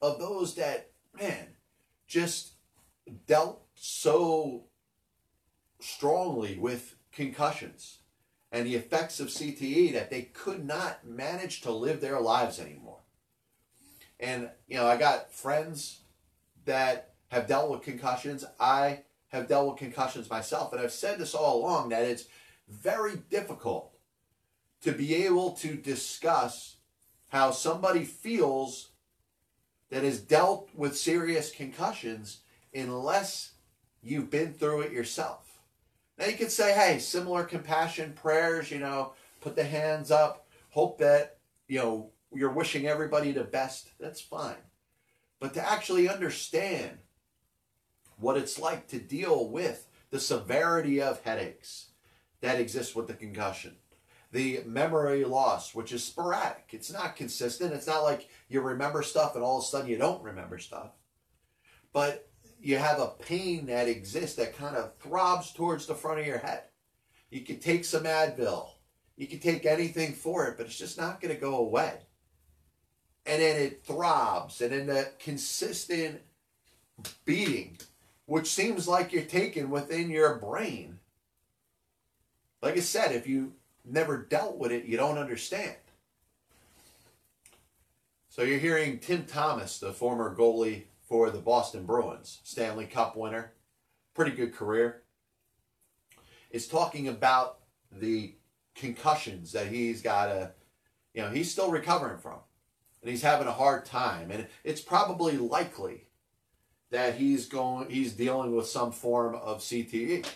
of 0.00 0.18
those 0.18 0.54
that, 0.54 0.90
man, 1.18 1.48
just 2.06 2.52
dealt 3.26 3.62
so 3.74 4.64
strongly 5.80 6.56
with 6.58 6.94
concussions 7.10 7.98
and 8.52 8.66
the 8.66 8.76
effects 8.76 9.18
of 9.18 9.28
CTE 9.28 9.92
that 9.94 10.10
they 10.10 10.22
could 10.22 10.64
not 10.64 11.06
manage 11.06 11.62
to 11.62 11.72
live 11.72 12.00
their 12.00 12.20
lives 12.20 12.60
anymore. 12.60 13.00
And, 14.20 14.50
you 14.68 14.76
know, 14.76 14.86
I 14.86 14.96
got 14.96 15.32
friends 15.32 16.00
that 16.64 17.11
have 17.32 17.46
dealt 17.46 17.70
with 17.70 17.80
concussions. 17.80 18.44
I 18.60 19.00
have 19.28 19.48
dealt 19.48 19.66
with 19.70 19.78
concussions 19.78 20.28
myself. 20.28 20.70
And 20.72 20.82
I've 20.82 20.92
said 20.92 21.18
this 21.18 21.34
all 21.34 21.60
along 21.60 21.88
that 21.88 22.04
it's 22.04 22.26
very 22.68 23.16
difficult 23.30 23.90
to 24.82 24.92
be 24.92 25.14
able 25.24 25.52
to 25.52 25.74
discuss 25.74 26.76
how 27.28 27.50
somebody 27.50 28.04
feels 28.04 28.90
that 29.88 30.04
has 30.04 30.20
dealt 30.20 30.68
with 30.74 30.94
serious 30.94 31.50
concussions 31.50 32.40
unless 32.74 33.52
you've 34.02 34.30
been 34.30 34.52
through 34.52 34.82
it 34.82 34.92
yourself. 34.92 35.58
Now 36.18 36.26
you 36.26 36.36
could 36.36 36.52
say, 36.52 36.74
hey, 36.74 36.98
similar 36.98 37.44
compassion 37.44 38.12
prayers, 38.12 38.70
you 38.70 38.78
know, 38.78 39.14
put 39.40 39.56
the 39.56 39.64
hands 39.64 40.10
up, 40.10 40.46
hope 40.68 40.98
that, 40.98 41.38
you 41.66 41.78
know, 41.78 42.10
you're 42.30 42.52
wishing 42.52 42.86
everybody 42.86 43.32
the 43.32 43.44
best. 43.44 43.88
That's 43.98 44.20
fine. 44.20 44.56
But 45.40 45.54
to 45.54 45.66
actually 45.66 46.10
understand 46.10 46.98
what 48.22 48.36
it's 48.36 48.58
like 48.58 48.88
to 48.88 48.98
deal 48.98 49.48
with 49.48 49.88
the 50.10 50.20
severity 50.20 51.00
of 51.00 51.22
headaches 51.22 51.90
that 52.40 52.60
exist 52.60 52.94
with 52.94 53.06
the 53.06 53.14
concussion, 53.14 53.76
the 54.30 54.62
memory 54.64 55.24
loss, 55.24 55.74
which 55.74 55.92
is 55.92 56.04
sporadic. 56.04 56.68
It's 56.70 56.92
not 56.92 57.16
consistent. 57.16 57.72
It's 57.72 57.86
not 57.86 58.02
like 58.02 58.28
you 58.48 58.60
remember 58.60 59.02
stuff 59.02 59.34
and 59.34 59.44
all 59.44 59.58
of 59.58 59.64
a 59.64 59.66
sudden 59.66 59.88
you 59.88 59.98
don't 59.98 60.22
remember 60.22 60.58
stuff. 60.58 60.90
But 61.92 62.28
you 62.60 62.78
have 62.78 63.00
a 63.00 63.14
pain 63.20 63.66
that 63.66 63.88
exists 63.88 64.36
that 64.36 64.56
kind 64.56 64.76
of 64.76 64.96
throbs 64.98 65.52
towards 65.52 65.86
the 65.86 65.94
front 65.94 66.20
of 66.20 66.26
your 66.26 66.38
head. 66.38 66.62
You 67.30 67.40
can 67.40 67.58
take 67.58 67.84
some 67.84 68.04
Advil. 68.04 68.68
You 69.16 69.26
can 69.26 69.40
take 69.40 69.66
anything 69.66 70.12
for 70.12 70.46
it, 70.46 70.56
but 70.56 70.66
it's 70.66 70.78
just 70.78 70.98
not 70.98 71.20
going 71.20 71.34
to 71.34 71.40
go 71.40 71.56
away. 71.56 71.94
And 73.26 73.42
then 73.42 73.60
it 73.60 73.84
throbs, 73.84 74.60
and 74.60 74.72
then 74.72 74.86
the 74.86 75.10
consistent 75.18 76.20
beating, 77.24 77.78
which 78.32 78.46
seems 78.46 78.88
like 78.88 79.12
you're 79.12 79.24
taking 79.24 79.68
within 79.68 80.08
your 80.08 80.36
brain. 80.36 80.98
Like 82.62 82.78
I 82.78 82.80
said, 82.80 83.12
if 83.12 83.26
you 83.26 83.52
never 83.84 84.16
dealt 84.16 84.56
with 84.56 84.72
it, 84.72 84.86
you 84.86 84.96
don't 84.96 85.18
understand. 85.18 85.76
So 88.30 88.40
you're 88.40 88.58
hearing 88.58 89.00
Tim 89.00 89.26
Thomas, 89.26 89.78
the 89.78 89.92
former 89.92 90.34
goalie 90.34 90.84
for 91.06 91.28
the 91.28 91.40
Boston 91.40 91.84
Bruins, 91.84 92.40
Stanley 92.42 92.86
Cup 92.86 93.18
winner, 93.18 93.52
pretty 94.14 94.30
good 94.30 94.54
career, 94.54 95.02
is 96.50 96.66
talking 96.66 97.08
about 97.08 97.58
the 97.94 98.34
concussions 98.74 99.52
that 99.52 99.66
he's 99.66 100.00
got 100.00 100.30
a, 100.30 100.52
you 101.12 101.20
know, 101.20 101.28
he's 101.28 101.52
still 101.52 101.70
recovering 101.70 102.16
from. 102.16 102.38
And 103.02 103.10
he's 103.10 103.20
having 103.20 103.46
a 103.46 103.52
hard 103.52 103.84
time. 103.84 104.30
And 104.30 104.46
it's 104.64 104.80
probably 104.80 105.36
likely 105.36 106.06
that 106.92 107.14
he's 107.14 107.46
going 107.46 107.90
he's 107.90 108.12
dealing 108.12 108.54
with 108.54 108.66
some 108.66 108.92
form 108.92 109.34
of 109.34 109.60
CTE. 109.60 110.26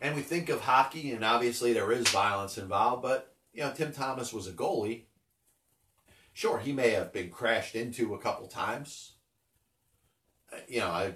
And 0.00 0.14
we 0.14 0.20
think 0.20 0.50
of 0.50 0.60
hockey, 0.60 1.12
and 1.12 1.24
obviously 1.24 1.72
there 1.72 1.90
is 1.90 2.06
violence 2.08 2.58
involved, 2.58 3.02
but 3.02 3.34
you 3.54 3.62
know, 3.62 3.72
Tim 3.72 3.90
Thomas 3.90 4.34
was 4.34 4.46
a 4.46 4.52
goalie. 4.52 5.04
Sure, 6.34 6.58
he 6.58 6.72
may 6.72 6.90
have 6.90 7.12
been 7.12 7.30
crashed 7.30 7.74
into 7.74 8.14
a 8.14 8.18
couple 8.18 8.46
times. 8.48 9.12
Uh, 10.52 10.56
you 10.68 10.80
know, 10.80 10.88
I 10.88 11.14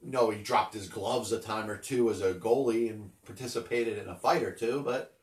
know 0.00 0.30
he 0.30 0.40
dropped 0.42 0.74
his 0.74 0.88
gloves 0.88 1.32
a 1.32 1.40
time 1.40 1.68
or 1.68 1.76
two 1.76 2.08
as 2.08 2.20
a 2.20 2.34
goalie 2.34 2.88
and 2.88 3.10
participated 3.26 3.98
in 3.98 4.08
a 4.08 4.14
fight 4.14 4.44
or 4.44 4.52
two, 4.52 4.82
but 4.84 5.16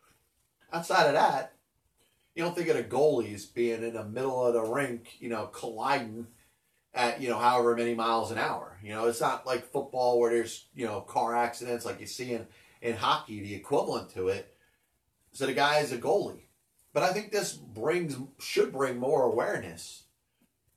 outside 0.73 1.06
of 1.06 1.13
that, 1.13 1.54
you 2.38 2.43
don't 2.43 2.56
think 2.56 2.69
of 2.69 2.78
the 2.78 2.84
goalies 2.84 3.52
being 3.52 3.82
in 3.82 3.93
the 3.93 4.06
middle 4.06 4.45
of 4.45 4.54
the 4.54 4.62
rink, 4.62 5.15
you 5.19 5.28
know, 5.28 5.47
colliding 5.47 6.28
at, 6.93 7.19
you 7.19 7.30
know, 7.30 7.39
however 7.39 7.76
many 7.76 7.95
miles 7.95 8.30
an 8.30 8.38
hour. 8.38 8.78
You 8.84 8.91
know, 8.91 9.08
it's 9.08 9.19
not 9.19 9.47
like 9.47 9.71
football 9.71 10.19
where 10.19 10.30
there's, 10.30 10.67
you 10.76 10.86
know, 10.86 11.02
car 11.02 11.36
accidents 11.36 11.84
like 11.84 12.00
you 12.00 12.06
see 12.06 12.34
in 12.34 12.45
in 12.80 12.95
hockey, 12.95 13.41
the 13.41 13.56
equivalent 13.56 14.12
to 14.12 14.28
it. 14.28 14.56
So 15.32 15.47
the 15.47 15.54
guy 15.54 15.80
is 15.80 15.91
a 15.91 15.97
goalie. 15.97 16.43
But 16.93 17.02
I 17.02 17.12
think 17.12 17.32
this 17.32 17.54
brings 17.54 18.15
should 18.39 18.71
bring 18.71 19.00
more 19.00 19.23
awareness 19.23 20.04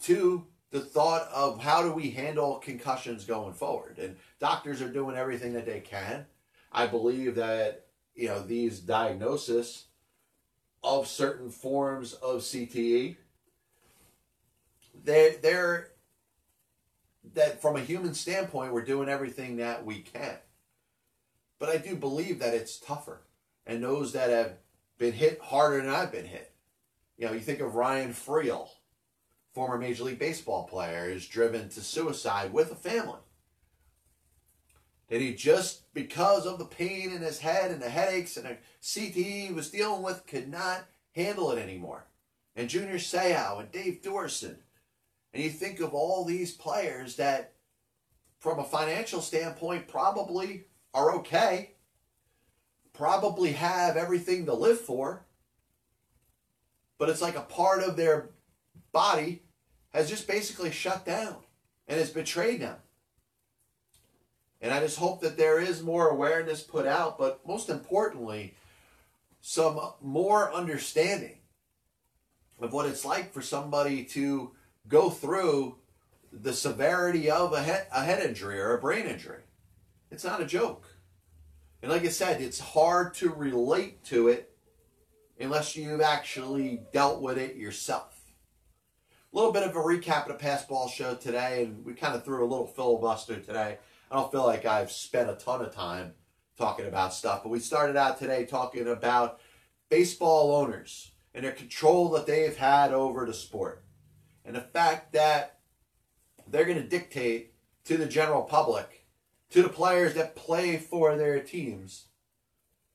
to 0.04 0.46
the 0.70 0.80
thought 0.80 1.28
of 1.30 1.60
how 1.60 1.82
do 1.82 1.92
we 1.92 2.10
handle 2.10 2.56
concussions 2.56 3.26
going 3.26 3.52
forward. 3.52 3.98
And 3.98 4.16
doctors 4.38 4.80
are 4.80 4.90
doing 4.90 5.14
everything 5.14 5.52
that 5.52 5.66
they 5.66 5.80
can. 5.80 6.24
I 6.72 6.86
believe 6.86 7.34
that 7.34 7.84
you 8.14 8.28
know 8.28 8.40
these 8.40 8.80
diagnoses 8.80 9.88
of 10.82 11.06
certain 11.06 11.50
forms 11.50 12.14
of 12.14 12.40
CTE 12.40 13.16
they 15.04 15.36
they're 15.42 15.88
that 17.34 17.60
from 17.60 17.76
a 17.76 17.80
human 17.80 18.14
standpoint 18.14 18.72
we're 18.72 18.84
doing 18.84 19.08
everything 19.08 19.56
that 19.56 19.84
we 19.84 20.00
can 20.00 20.36
but 21.60 21.68
I 21.68 21.76
do 21.76 21.94
believe 21.94 22.40
that 22.40 22.54
it's 22.54 22.80
tougher. 22.80 23.20
And 23.66 23.84
those 23.84 24.12
that 24.14 24.30
have 24.30 24.54
been 24.98 25.12
hit 25.12 25.40
harder 25.40 25.76
than 25.76 25.94
I've 25.94 26.10
been 26.10 26.24
hit. 26.24 26.52
You 27.16 27.26
know, 27.26 27.32
you 27.32 27.40
think 27.40 27.60
of 27.60 27.74
Ryan 27.74 28.12
Freel, 28.12 28.68
former 29.52 29.78
Major 29.78 30.04
League 30.04 30.18
Baseball 30.18 30.66
player, 30.66 31.04
is 31.10 31.28
driven 31.28 31.68
to 31.68 31.80
suicide 31.82 32.52
with 32.52 32.72
a 32.72 32.74
family. 32.74 33.20
That 35.10 35.20
he 35.20 35.34
just, 35.34 35.92
because 35.92 36.46
of 36.46 36.58
the 36.58 36.64
pain 36.64 37.10
in 37.10 37.20
his 37.20 37.40
head 37.40 37.70
and 37.70 37.82
the 37.82 37.90
headaches 37.90 38.36
and 38.36 38.46
the 38.46 38.56
CTE 38.80 39.48
he 39.48 39.52
was 39.52 39.70
dealing 39.70 40.02
with, 40.02 40.26
could 40.26 40.48
not 40.48 40.86
handle 41.14 41.50
it 41.50 41.60
anymore. 41.60 42.06
And 42.56 42.70
Junior 42.70 42.94
Seau 42.94 43.60
and 43.60 43.70
Dave 43.70 44.00
Duerson. 44.02 44.56
And 45.34 45.42
you 45.42 45.50
think 45.50 45.80
of 45.80 45.94
all 45.94 46.24
these 46.24 46.52
players 46.52 47.16
that, 47.16 47.54
from 48.38 48.58
a 48.58 48.64
financial 48.64 49.20
standpoint, 49.20 49.88
probably 49.88 50.64
are 50.94 51.12
okay, 51.16 51.72
probably 52.92 53.52
have 53.52 53.96
everything 53.96 54.46
to 54.46 54.54
live 54.54 54.80
for, 54.80 55.26
but 56.98 57.08
it's 57.08 57.22
like 57.22 57.36
a 57.36 57.42
part 57.42 57.82
of 57.82 57.96
their 57.96 58.30
body 58.92 59.42
has 59.90 60.08
just 60.08 60.28
basically 60.28 60.70
shut 60.70 61.04
down 61.04 61.36
and 61.88 61.98
has 61.98 62.10
betrayed 62.10 62.60
them. 62.60 62.76
And 64.60 64.72
I 64.72 64.80
just 64.80 64.98
hope 64.98 65.22
that 65.22 65.38
there 65.38 65.58
is 65.58 65.82
more 65.82 66.08
awareness 66.08 66.62
put 66.62 66.86
out, 66.86 67.18
but 67.18 67.46
most 67.46 67.70
importantly, 67.70 68.54
some 69.40 69.80
more 70.02 70.52
understanding 70.52 71.38
of 72.60 72.72
what 72.72 72.86
it's 72.86 73.04
like 73.04 73.32
for 73.32 73.40
somebody 73.40 74.04
to 74.04 74.52
go 74.86 75.08
through 75.08 75.76
the 76.32 76.52
severity 76.52 77.30
of 77.30 77.52
a 77.52 77.62
head, 77.62 77.86
a 77.92 78.04
head 78.04 78.24
injury 78.24 78.60
or 78.60 78.76
a 78.76 78.80
brain 78.80 79.06
injury. 79.06 79.42
It's 80.10 80.24
not 80.24 80.42
a 80.42 80.46
joke. 80.46 80.86
And 81.82 81.90
like 81.90 82.04
I 82.04 82.08
said, 82.08 82.40
it's 82.40 82.60
hard 82.60 83.14
to 83.14 83.30
relate 83.30 84.04
to 84.06 84.28
it 84.28 84.52
unless 85.40 85.74
you've 85.74 86.02
actually 86.02 86.82
dealt 86.92 87.22
with 87.22 87.38
it 87.38 87.56
yourself. 87.56 88.20
A 89.32 89.36
little 89.36 89.52
bit 89.52 89.62
of 89.62 89.74
a 89.74 89.78
recap 89.78 90.22
of 90.22 90.28
the 90.28 90.34
past 90.34 90.68
ball 90.68 90.88
show 90.88 91.14
today, 91.14 91.64
and 91.64 91.84
we 91.84 91.94
kind 91.94 92.14
of 92.14 92.24
threw 92.24 92.44
a 92.44 92.50
little 92.50 92.66
filibuster 92.66 93.36
today. 93.36 93.78
I 94.10 94.16
don't 94.16 94.32
feel 94.32 94.44
like 94.44 94.66
I've 94.66 94.90
spent 94.90 95.30
a 95.30 95.34
ton 95.34 95.62
of 95.62 95.72
time 95.72 96.14
talking 96.58 96.86
about 96.86 97.14
stuff, 97.14 97.42
but 97.42 97.50
we 97.50 97.60
started 97.60 97.96
out 97.96 98.18
today 98.18 98.44
talking 98.44 98.88
about 98.88 99.38
baseball 99.88 100.54
owners 100.54 101.12
and 101.32 101.44
their 101.44 101.52
control 101.52 102.10
that 102.10 102.26
they've 102.26 102.56
had 102.56 102.92
over 102.92 103.24
the 103.24 103.32
sport. 103.32 103.84
And 104.44 104.56
the 104.56 104.60
fact 104.60 105.12
that 105.12 105.60
they're 106.48 106.64
going 106.64 106.82
to 106.82 106.88
dictate 106.88 107.54
to 107.84 107.96
the 107.96 108.06
general 108.06 108.42
public, 108.42 109.06
to 109.50 109.62
the 109.62 109.68
players 109.68 110.14
that 110.14 110.34
play 110.34 110.76
for 110.76 111.16
their 111.16 111.38
teams, 111.40 112.06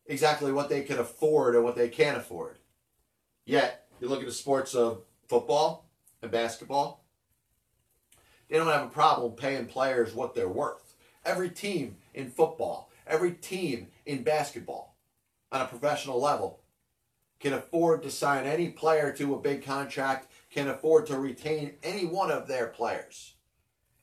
exactly 0.06 0.52
what 0.52 0.70
they 0.70 0.82
can 0.82 1.00
afford 1.00 1.56
and 1.56 1.64
what 1.64 1.78
they 1.78 1.88
can't 1.88 2.18
afford. 2.18 2.60
Yet, 3.46 3.88
you 4.02 4.10
look 4.10 4.20
at 4.20 4.26
the 4.26 4.34
sports 4.34 4.76
of 4.76 5.04
football 5.30 5.90
and 6.22 6.30
basketball, 6.30 7.06
they 8.50 8.58
don't 8.58 8.68
have 8.68 8.86
a 8.86 8.90
problem 8.90 9.32
paying 9.32 9.66
players 9.66 10.14
what 10.14 10.36
they're 10.36 10.50
worth. 10.50 10.85
Every 11.26 11.50
team 11.50 11.98
in 12.14 12.30
football, 12.30 12.92
every 13.08 13.32
team 13.32 13.88
in 14.06 14.24
basketball 14.24 14.96
on 15.52 15.62
a 15.62 15.68
professional 15.68 16.22
level 16.22 16.62
can 17.40 17.54
afford 17.54 18.04
to 18.04 18.12
sign 18.12 18.46
any 18.46 18.70
player 18.70 19.12
to 19.14 19.34
a 19.34 19.42
big 19.42 19.64
contract, 19.64 20.32
can 20.52 20.68
afford 20.68 21.06
to 21.08 21.18
retain 21.18 21.74
any 21.84 22.06
one 22.06 22.32
of 22.32 22.48
their 22.48 22.68
players. 22.68 23.34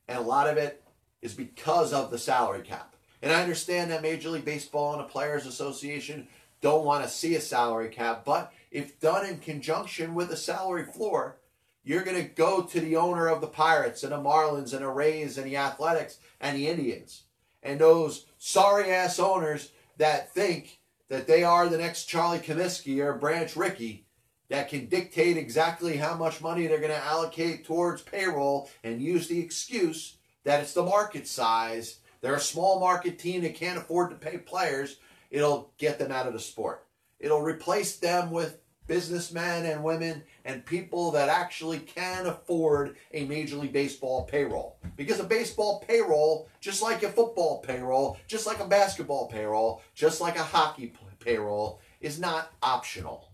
And 0.09 0.19
a 0.19 0.23
lot 0.23 0.49
of 0.49 0.57
it 0.57 0.83
is 1.23 1.35
because 1.35 1.93
of 1.93 2.11
the 2.11 2.19
salary 2.19 2.63
cap. 2.63 2.97
And 3.23 3.33
I 3.33 3.41
understand 3.41 3.91
that 3.91 4.03
Major 4.03 4.31
League 4.31 4.45
Baseball 4.45 4.93
and 4.93 5.01
the 5.01 5.09
Players 5.09 5.47
Association 5.47 6.27
don't 6.61 6.85
want 6.85 7.05
to 7.05 7.11
see 7.11 7.35
a 7.35 7.41
salary 7.41 7.89
cap, 7.89 8.25
but 8.25 8.53
if 8.71 8.99
done 9.01 9.27
in 9.27 9.39
conjunction 9.39 10.15
with 10.15 10.31
a 10.31 10.37
salary 10.37 10.85
floor, 10.85 11.37
you're 11.85 12.05
going 12.05 12.17
to 12.17 12.29
go 12.29 12.63
to 12.63 12.81
the 12.81 12.97
owner 12.97 13.29
of 13.29 13.41
the 13.41 13.47
Pirates 13.47 14.03
and 14.03 14.13
the 14.13 14.17
Marlins 14.17 14.73
and 14.73 14.83
the 14.83 14.89
Rays 14.89 15.37
and 15.37 15.47
the 15.47 15.57
Athletics 15.57 16.19
and 16.41 16.57
the 16.57 16.69
Indians. 16.69 17.25
And 17.63 17.81
those 17.81 18.27
sorry 18.39 18.91
ass 18.91 19.19
owners 19.19 19.71
that 19.99 20.33
think 20.33 20.81
that 21.09 21.27
they 21.27 21.45
are 21.45 21.69
the 21.69 21.79
next 21.79 22.07
Charlie 22.07 22.39
Comiskey 22.39 22.99
or 22.99 23.15
Branch 23.15 23.55
Rickey 23.57 24.07
that 24.49 24.69
can 24.69 24.87
dictate 24.87 25.37
exactly 25.37 25.97
how 25.97 26.15
much 26.15 26.41
money 26.41 26.67
they're 26.67 26.79
going 26.79 26.91
to 26.91 27.05
allocate 27.05 27.65
towards 27.65 28.03
payroll 28.03 28.71
and 28.85 29.01
use 29.01 29.29
the 29.29 29.41
excuse 29.41 30.17
that 30.45 30.61
it's 30.61 30.75
the 30.75 30.83
market 30.83 31.27
size. 31.27 31.99
They're 32.21 32.35
a 32.35 32.41
small 32.41 32.79
market 32.81 33.19
team 33.19 33.43
that 33.43 33.55
can't 33.55 33.79
afford 33.79 34.11
to 34.11 34.17
pay 34.17 34.39
players. 34.39 34.99
It'll 35.31 35.73
get 35.79 35.99
them 35.99 36.13
out 36.13 36.27
of 36.27 36.33
the 36.33 36.41
sport. 36.41 36.87
It'll 37.19 37.41
replace 37.41 37.97
them 37.97 38.31
with 38.31 38.59
businessmen 38.87 39.67
and 39.67 39.83
women 39.83 40.23
and 40.45 40.65
people 40.67 41.11
that 41.13 41.29
actually 41.29 41.79
can 41.79 42.27
afford 42.27 42.97
a 43.13 43.25
Major 43.25 43.57
League 43.57 43.73
Baseball 43.73 44.25
payroll. 44.25 44.77
Because 44.97 45.21
a 45.21 45.25
baseball 45.25 45.85
payroll, 45.87 46.49
just 46.61 46.83
like 46.83 47.03
a 47.03 47.09
football 47.11 47.61
payroll, 47.61 48.19
just 48.27 48.47
like 48.47 48.61
a 48.61 48.67
basketball 48.67 49.29
payroll, 49.29 49.83
just 49.95 50.21
like 50.21 50.37
a 50.37 50.43
hockey 50.43 50.93
payroll, 51.19 51.81
is 52.01 52.19
not 52.19 52.53
optional. 52.63 53.33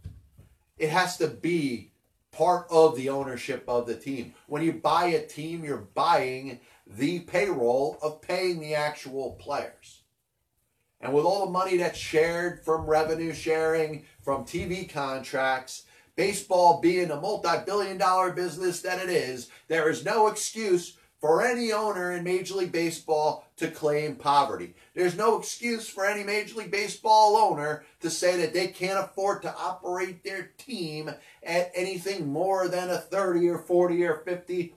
It 0.78 0.90
has 0.90 1.16
to 1.18 1.26
be 1.26 1.92
part 2.30 2.66
of 2.70 2.96
the 2.96 3.08
ownership 3.08 3.64
of 3.66 3.86
the 3.86 3.96
team. 3.96 4.34
When 4.46 4.62
you 4.62 4.72
buy 4.72 5.06
a 5.06 5.26
team, 5.26 5.64
you're 5.64 5.88
buying 5.94 6.60
the 6.86 7.20
payroll 7.20 7.98
of 8.00 8.22
paying 8.22 8.60
the 8.60 8.74
actual 8.74 9.32
players. 9.32 10.02
And 11.00 11.12
with 11.12 11.24
all 11.24 11.46
the 11.46 11.52
money 11.52 11.76
that's 11.76 11.98
shared 11.98 12.64
from 12.64 12.86
revenue 12.86 13.32
sharing, 13.32 14.04
from 14.28 14.44
TV 14.44 14.86
contracts, 14.86 15.84
baseball 16.14 16.82
being 16.82 17.10
a 17.10 17.18
multi 17.18 17.64
billion 17.64 17.96
dollar 17.96 18.30
business 18.30 18.82
that 18.82 18.98
it 18.98 19.08
is, 19.08 19.48
there 19.68 19.88
is 19.88 20.04
no 20.04 20.26
excuse 20.26 20.98
for 21.18 21.42
any 21.42 21.72
owner 21.72 22.12
in 22.12 22.24
Major 22.24 22.56
League 22.56 22.70
Baseball 22.70 23.48
to 23.56 23.70
claim 23.70 24.16
poverty. 24.16 24.74
There's 24.92 25.16
no 25.16 25.38
excuse 25.38 25.88
for 25.88 26.04
any 26.04 26.24
Major 26.24 26.56
League 26.56 26.70
Baseball 26.70 27.38
owner 27.38 27.84
to 28.00 28.10
say 28.10 28.36
that 28.36 28.52
they 28.52 28.66
can't 28.66 29.02
afford 29.02 29.40
to 29.42 29.56
operate 29.56 30.22
their 30.22 30.50
team 30.58 31.10
at 31.42 31.72
anything 31.74 32.30
more 32.30 32.68
than 32.68 32.90
a 32.90 32.98
30 32.98 33.48
or 33.48 33.56
40 33.56 34.04
or 34.04 34.16
50 34.16 34.74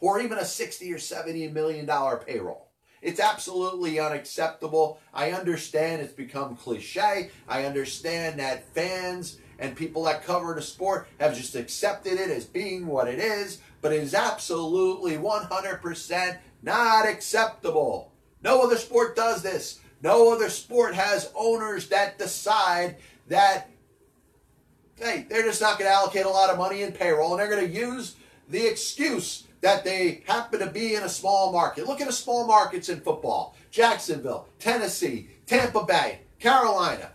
or 0.00 0.18
even 0.18 0.38
a 0.38 0.46
60 0.46 0.90
or 0.90 0.98
70 0.98 1.48
million 1.48 1.84
dollar 1.84 2.16
payroll. 2.16 2.71
It's 3.02 3.20
absolutely 3.20 3.98
unacceptable. 3.98 5.00
I 5.12 5.32
understand 5.32 6.00
it's 6.00 6.12
become 6.12 6.54
cliche. 6.56 7.30
I 7.48 7.64
understand 7.64 8.38
that 8.38 8.72
fans 8.74 9.38
and 9.58 9.76
people 9.76 10.04
that 10.04 10.24
cover 10.24 10.54
the 10.54 10.62
sport 10.62 11.08
have 11.18 11.36
just 11.36 11.56
accepted 11.56 12.14
it 12.14 12.30
as 12.30 12.44
being 12.44 12.86
what 12.86 13.08
it 13.08 13.18
is, 13.18 13.60
but 13.80 13.92
it 13.92 14.02
is 14.02 14.14
absolutely 14.14 15.16
100% 15.16 16.38
not 16.62 17.08
acceptable. 17.08 18.12
No 18.42 18.62
other 18.62 18.76
sport 18.76 19.16
does 19.16 19.42
this. 19.42 19.80
No 20.00 20.32
other 20.32 20.48
sport 20.48 20.94
has 20.94 21.30
owners 21.34 21.88
that 21.88 22.18
decide 22.18 22.96
that, 23.28 23.68
hey, 24.96 25.26
they're 25.28 25.42
just 25.42 25.60
not 25.60 25.78
going 25.78 25.90
to 25.90 25.94
allocate 25.94 26.26
a 26.26 26.30
lot 26.30 26.50
of 26.50 26.58
money 26.58 26.82
in 26.82 26.92
payroll 26.92 27.32
and 27.32 27.40
they're 27.40 27.48
going 27.48 27.66
to 27.66 27.78
use 27.78 28.14
the 28.48 28.64
excuse 28.66 29.44
that 29.62 29.84
they 29.84 30.22
happen 30.26 30.60
to 30.60 30.66
be 30.66 30.94
in 30.94 31.04
a 31.04 31.08
small 31.08 31.52
market. 31.52 31.86
Look 31.86 32.00
at 32.00 32.06
the 32.06 32.12
small 32.12 32.46
markets 32.46 32.88
in 32.90 33.00
football 33.00 33.56
Jacksonville, 33.70 34.48
Tennessee, 34.58 35.30
Tampa 35.46 35.84
Bay, 35.84 36.20
Carolina. 36.38 37.12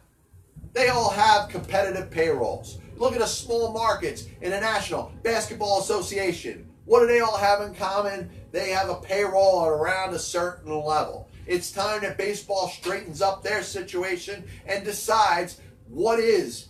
They 0.74 0.88
all 0.88 1.12
have 1.12 1.50
competitive 1.50 2.10
payrolls. 2.10 2.80
Look 2.96 3.14
at 3.14 3.20
the 3.20 3.28
small 3.28 3.72
markets 3.72 4.26
in 4.42 4.52
the 4.52 4.60
National 4.60 5.12
Basketball 5.24 5.82
Association. 5.82 6.68
What 6.86 7.02
do 7.02 7.08
they 7.08 7.20
all 7.20 7.38
have 7.38 7.62
in 7.62 7.76
common? 7.76 8.30
They 8.52 8.70
have 8.70 8.90
a 8.90 8.96
payroll 8.96 9.66
at 9.66 9.70
around 9.70 10.14
a 10.14 10.20
certain 10.20 10.72
level. 10.72 11.30
It's 11.46 11.72
time 11.72 12.02
that 12.02 12.18
baseball 12.18 12.70
straightens 12.70 13.22
up 13.22 13.44
their 13.44 13.62
situation 13.62 14.46
and 14.66 14.84
decides 14.86 15.62
what 15.90 16.20
is 16.20 16.70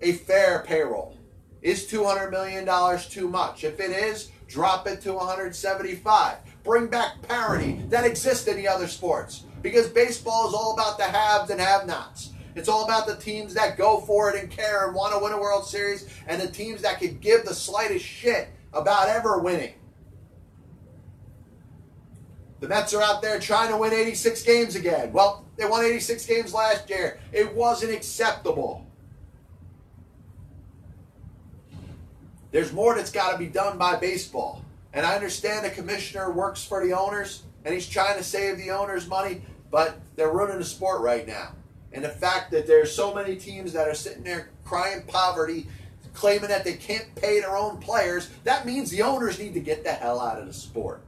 a 0.00 0.12
fair 0.12 0.64
payroll. 0.66 1.16
Is 1.62 1.86
$200 1.86 2.30
million 2.30 2.98
too 3.10 3.28
much? 3.28 3.64
If 3.64 3.80
it 3.80 3.90
is, 3.90 4.29
drop 4.50 4.86
it 4.86 5.00
to 5.02 5.14
175. 5.14 6.36
Bring 6.64 6.88
back 6.88 7.22
parity 7.22 7.82
that 7.88 8.04
exists 8.04 8.46
in 8.48 8.56
the 8.56 8.68
other 8.68 8.88
sports. 8.88 9.44
Because 9.62 9.88
baseball 9.88 10.48
is 10.48 10.54
all 10.54 10.74
about 10.74 10.98
the 10.98 11.04
haves 11.04 11.50
and 11.50 11.60
have 11.60 11.86
nots. 11.86 12.30
It's 12.56 12.68
all 12.68 12.84
about 12.84 13.06
the 13.06 13.16
teams 13.16 13.54
that 13.54 13.78
go 13.78 14.00
for 14.00 14.30
it 14.30 14.42
and 14.42 14.50
care 14.50 14.86
and 14.86 14.94
want 14.94 15.14
to 15.14 15.22
win 15.22 15.32
a 15.32 15.40
World 15.40 15.66
Series 15.66 16.08
and 16.26 16.40
the 16.40 16.48
teams 16.48 16.82
that 16.82 16.98
could 16.98 17.20
give 17.20 17.44
the 17.44 17.54
slightest 17.54 18.04
shit 18.04 18.48
about 18.72 19.08
ever 19.08 19.38
winning. 19.38 19.74
The 22.58 22.68
Mets 22.68 22.92
are 22.92 23.02
out 23.02 23.22
there 23.22 23.38
trying 23.38 23.70
to 23.70 23.76
win 23.78 23.92
86 23.92 24.42
games 24.42 24.74
again. 24.74 25.12
Well, 25.12 25.46
they 25.56 25.64
won 25.64 25.84
86 25.84 26.26
games 26.26 26.52
last 26.52 26.90
year. 26.90 27.18
It 27.32 27.54
wasn't 27.54 27.92
acceptable. 27.92 28.86
There's 32.50 32.72
more 32.72 32.94
that's 32.94 33.12
got 33.12 33.32
to 33.32 33.38
be 33.38 33.46
done 33.46 33.78
by 33.78 33.96
baseball. 33.96 34.64
And 34.92 35.06
I 35.06 35.14
understand 35.14 35.64
the 35.64 35.70
commissioner 35.70 36.30
works 36.32 36.64
for 36.64 36.84
the 36.84 36.92
owners 36.92 37.44
and 37.64 37.74
he's 37.74 37.88
trying 37.88 38.16
to 38.16 38.24
save 38.24 38.56
the 38.56 38.70
owners 38.70 39.06
money, 39.06 39.42
but 39.70 40.00
they're 40.16 40.32
ruining 40.32 40.58
the 40.58 40.64
sport 40.64 41.00
right 41.02 41.26
now. 41.26 41.54
And 41.92 42.04
the 42.04 42.08
fact 42.08 42.50
that 42.52 42.66
there's 42.66 42.94
so 42.94 43.14
many 43.14 43.36
teams 43.36 43.72
that 43.72 43.88
are 43.88 43.94
sitting 43.94 44.22
there 44.22 44.50
crying 44.64 45.02
poverty, 45.06 45.66
claiming 46.14 46.48
that 46.48 46.64
they 46.64 46.74
can't 46.74 47.14
pay 47.16 47.40
their 47.40 47.56
own 47.56 47.78
players, 47.78 48.30
that 48.44 48.66
means 48.66 48.90
the 48.90 49.02
owners 49.02 49.38
need 49.38 49.54
to 49.54 49.60
get 49.60 49.84
the 49.84 49.92
hell 49.92 50.20
out 50.20 50.38
of 50.38 50.46
the 50.46 50.52
sport. 50.52 51.02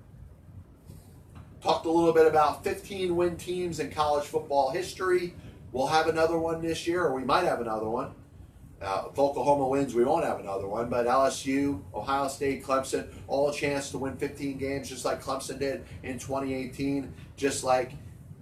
Talked 1.63 1.87
a 1.87 1.91
little 1.91 2.13
bit 2.13 2.27
about 2.27 2.65
15 2.65 3.15
win 3.15 3.37
teams 3.37 3.79
in 3.79 3.91
college 3.91 4.25
football 4.25 4.71
history. 4.71 5.35
We'll 5.71 5.87
have 5.87 6.09
another 6.09 6.39
one 6.39 6.61
this 6.61 6.87
year, 6.87 7.05
or 7.05 7.15
we 7.15 7.25
might 7.25 7.45
have 7.45 7.61
another 7.61 7.89
one. 7.89 8.13
Uh, 8.83 9.05
if 9.13 9.19
Oklahoma 9.19 9.69
wins, 9.69 9.95
we 9.95 10.05
won't 10.05 10.25
have 10.25 10.41
another 10.41 10.67
one. 10.67 10.89
But 10.89 11.07
LSU, 11.07 11.81
Ohio 11.95 12.29
State, 12.29 12.65
Clemson, 12.65 13.09
all 13.29 13.49
a 13.49 13.55
chance 13.55 13.91
to 13.91 13.99
win 13.99 14.17
15 14.17 14.59
games, 14.59 14.89
just 14.89 15.05
like 15.05 15.23
Clemson 15.23 15.59
did 15.59 15.85
in 16.03 16.19
2018, 16.19 17.13
just 17.37 17.63
like 17.63 17.93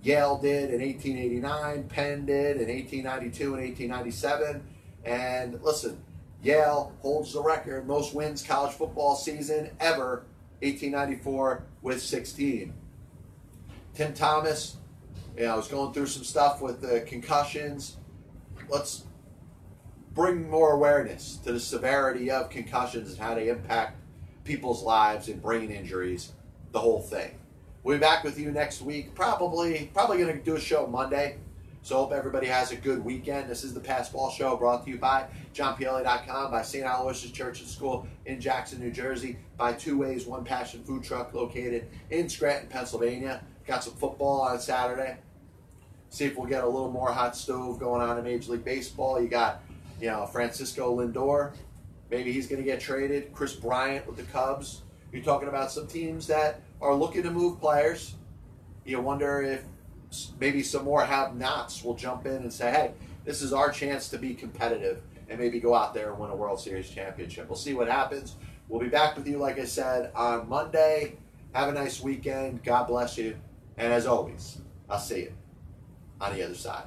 Yale 0.03 0.39
did 0.39 0.71
in 0.71 0.81
1889, 0.81 1.85
Penn 1.85 2.25
did 2.25 2.57
in 2.57 2.69
1892 2.69 3.55
and 3.55 3.63
1897. 3.63 4.63
And 5.05 5.63
listen, 5.63 6.03
Yale 6.43 6.93
holds 7.03 7.35
the 7.35 7.43
record, 7.43 7.87
most 7.87 8.15
wins 8.15 8.43
college 8.43 8.73
football 8.73 9.17
season 9.17 9.71
ever, 9.79 10.25
1894 10.63 11.65
with 11.83 12.01
16. 12.01 12.73
Tim 13.95 14.15
Thomas, 14.15 14.77
know, 15.37 15.53
I 15.53 15.57
was 15.57 15.69
going 15.69 15.93
through 15.93 16.07
some 16.07 16.25
stuff 16.25 16.63
with 16.63 16.81
the 16.81 17.01
concussions. 17.03 17.97
Let's 18.69 19.05
bring 20.15 20.51
more 20.51 20.73
awareness 20.73 21.37
to 21.45 21.53
the 21.53 21.61
severity 21.61 22.31
of 22.31 22.51
concussions 22.51 23.11
and 23.11 23.19
how 23.19 23.35
they 23.35 23.49
impact 23.49 23.99
people's 24.45 24.83
lives 24.83 25.29
and 25.29 25.41
brain 25.41 25.71
injuries, 25.71 26.33
the 26.73 26.81
whole 26.81 27.01
thing. 27.01 27.39
We'll 27.83 27.97
be 27.97 28.01
back 28.01 28.25
with 28.25 28.39
you 28.39 28.51
next 28.51 28.83
week. 28.83 29.15
Probably, 29.15 29.91
probably 29.95 30.19
going 30.19 30.37
to 30.37 30.45
do 30.45 30.57
a 30.57 30.61
show 30.61 30.87
Monday. 30.87 31.39
So 31.83 31.97
hope 31.97 32.13
everybody 32.13 32.47
has 32.47 32.73
a 32.73 32.77
good 32.77 33.03
weekend. 33.03 33.49
This 33.49 33.65
is 33.65 33.73
the 33.73 33.81
Passball 33.81 34.31
Show 34.31 34.55
brought 34.57 34.85
to 34.85 34.91
you 34.91 34.99
by 34.99 35.27
JohnPLA.com, 35.55 36.51
by 36.51 36.61
St. 36.61 36.85
Aloysius 36.85 37.33
Church 37.33 37.61
and 37.61 37.69
School 37.69 38.07
in 38.27 38.39
Jackson, 38.39 38.81
New 38.81 38.91
Jersey, 38.91 39.39
by 39.57 39.73
Two 39.73 39.97
Ways 39.97 40.27
One 40.27 40.45
Passion 40.45 40.85
Food 40.85 41.03
Truck 41.03 41.33
located 41.33 41.89
in 42.11 42.29
Scranton, 42.29 42.69
Pennsylvania. 42.69 43.43
Got 43.67 43.83
some 43.83 43.95
football 43.95 44.43
on 44.43 44.61
Saturday. 44.61 45.17
See 46.11 46.27
if 46.27 46.37
we'll 46.37 46.49
get 46.49 46.65
a 46.65 46.69
little 46.69 46.91
more 46.91 47.13
hot 47.13 47.35
stove 47.35 47.79
going 47.79 48.03
on 48.03 48.19
in 48.19 48.25
Major 48.25 48.53
League 48.53 48.65
Baseball. 48.65 49.23
You 49.23 49.29
got, 49.29 49.63
you 50.01 50.09
know, 50.09 50.27
Francisco 50.27 50.97
Lindor. 50.97 51.53
Maybe 52.11 52.33
he's 52.33 52.47
going 52.47 52.61
to 52.61 52.65
get 52.65 52.81
traded. 52.81 53.33
Kris 53.33 53.55
Bryant 53.55 54.07
with 54.07 54.17
the 54.17 54.25
Cubs. 54.25 54.83
You're 55.13 55.23
talking 55.23 55.49
about 55.49 55.71
some 55.71 55.87
teams 55.87 56.27
that 56.29 56.63
are 56.81 56.95
looking 56.95 57.23
to 57.25 57.31
move 57.31 57.61
players. 57.61 58.15
You 58.85 59.01
wonder 59.01 59.43
if 59.43 59.65
maybe 60.41 60.63
some 60.63 60.85
more 60.85 61.05
have-nots 61.05 61.85
will 61.85 61.95
jump 61.95 62.27
in 62.27 62.37
and 62.37 62.53
say, 62.53 62.71
"Hey, 62.71 62.93
this 63.25 63.43
is 63.43 63.53
our 63.53 63.71
chance 63.71 64.09
to 64.09 64.19
be 64.19 64.35
competitive 64.35 65.03
and 65.29 65.39
maybe 65.39 65.61
go 65.61 65.75
out 65.75 65.95
there 65.95 66.11
and 66.11 66.19
win 66.19 66.31
a 66.31 66.37
World 66.37 66.61
Series 66.61 66.89
championship." 66.89 67.49
We'll 67.49 67.59
see 67.59 67.75
what 67.75 67.89
happens. 67.89 68.37
We'll 68.69 68.81
be 68.81 68.89
back 68.89 69.17
with 69.17 69.27
you, 69.29 69.39
like 69.39 69.59
I 69.59 69.65
said, 69.65 70.11
on 70.15 70.49
Monday. 70.49 71.17
Have 71.53 71.69
a 71.69 71.73
nice 71.73 72.01
weekend. 72.01 72.63
God 72.65 72.87
bless 72.87 73.19
you. 73.19 73.37
And 73.77 73.93
as 73.93 74.07
always, 74.07 74.59
I'll 74.89 74.99
see 74.99 75.23
you 75.23 75.33
on 76.21 76.35
the 76.35 76.43
other 76.45 76.55
side. 76.55 76.85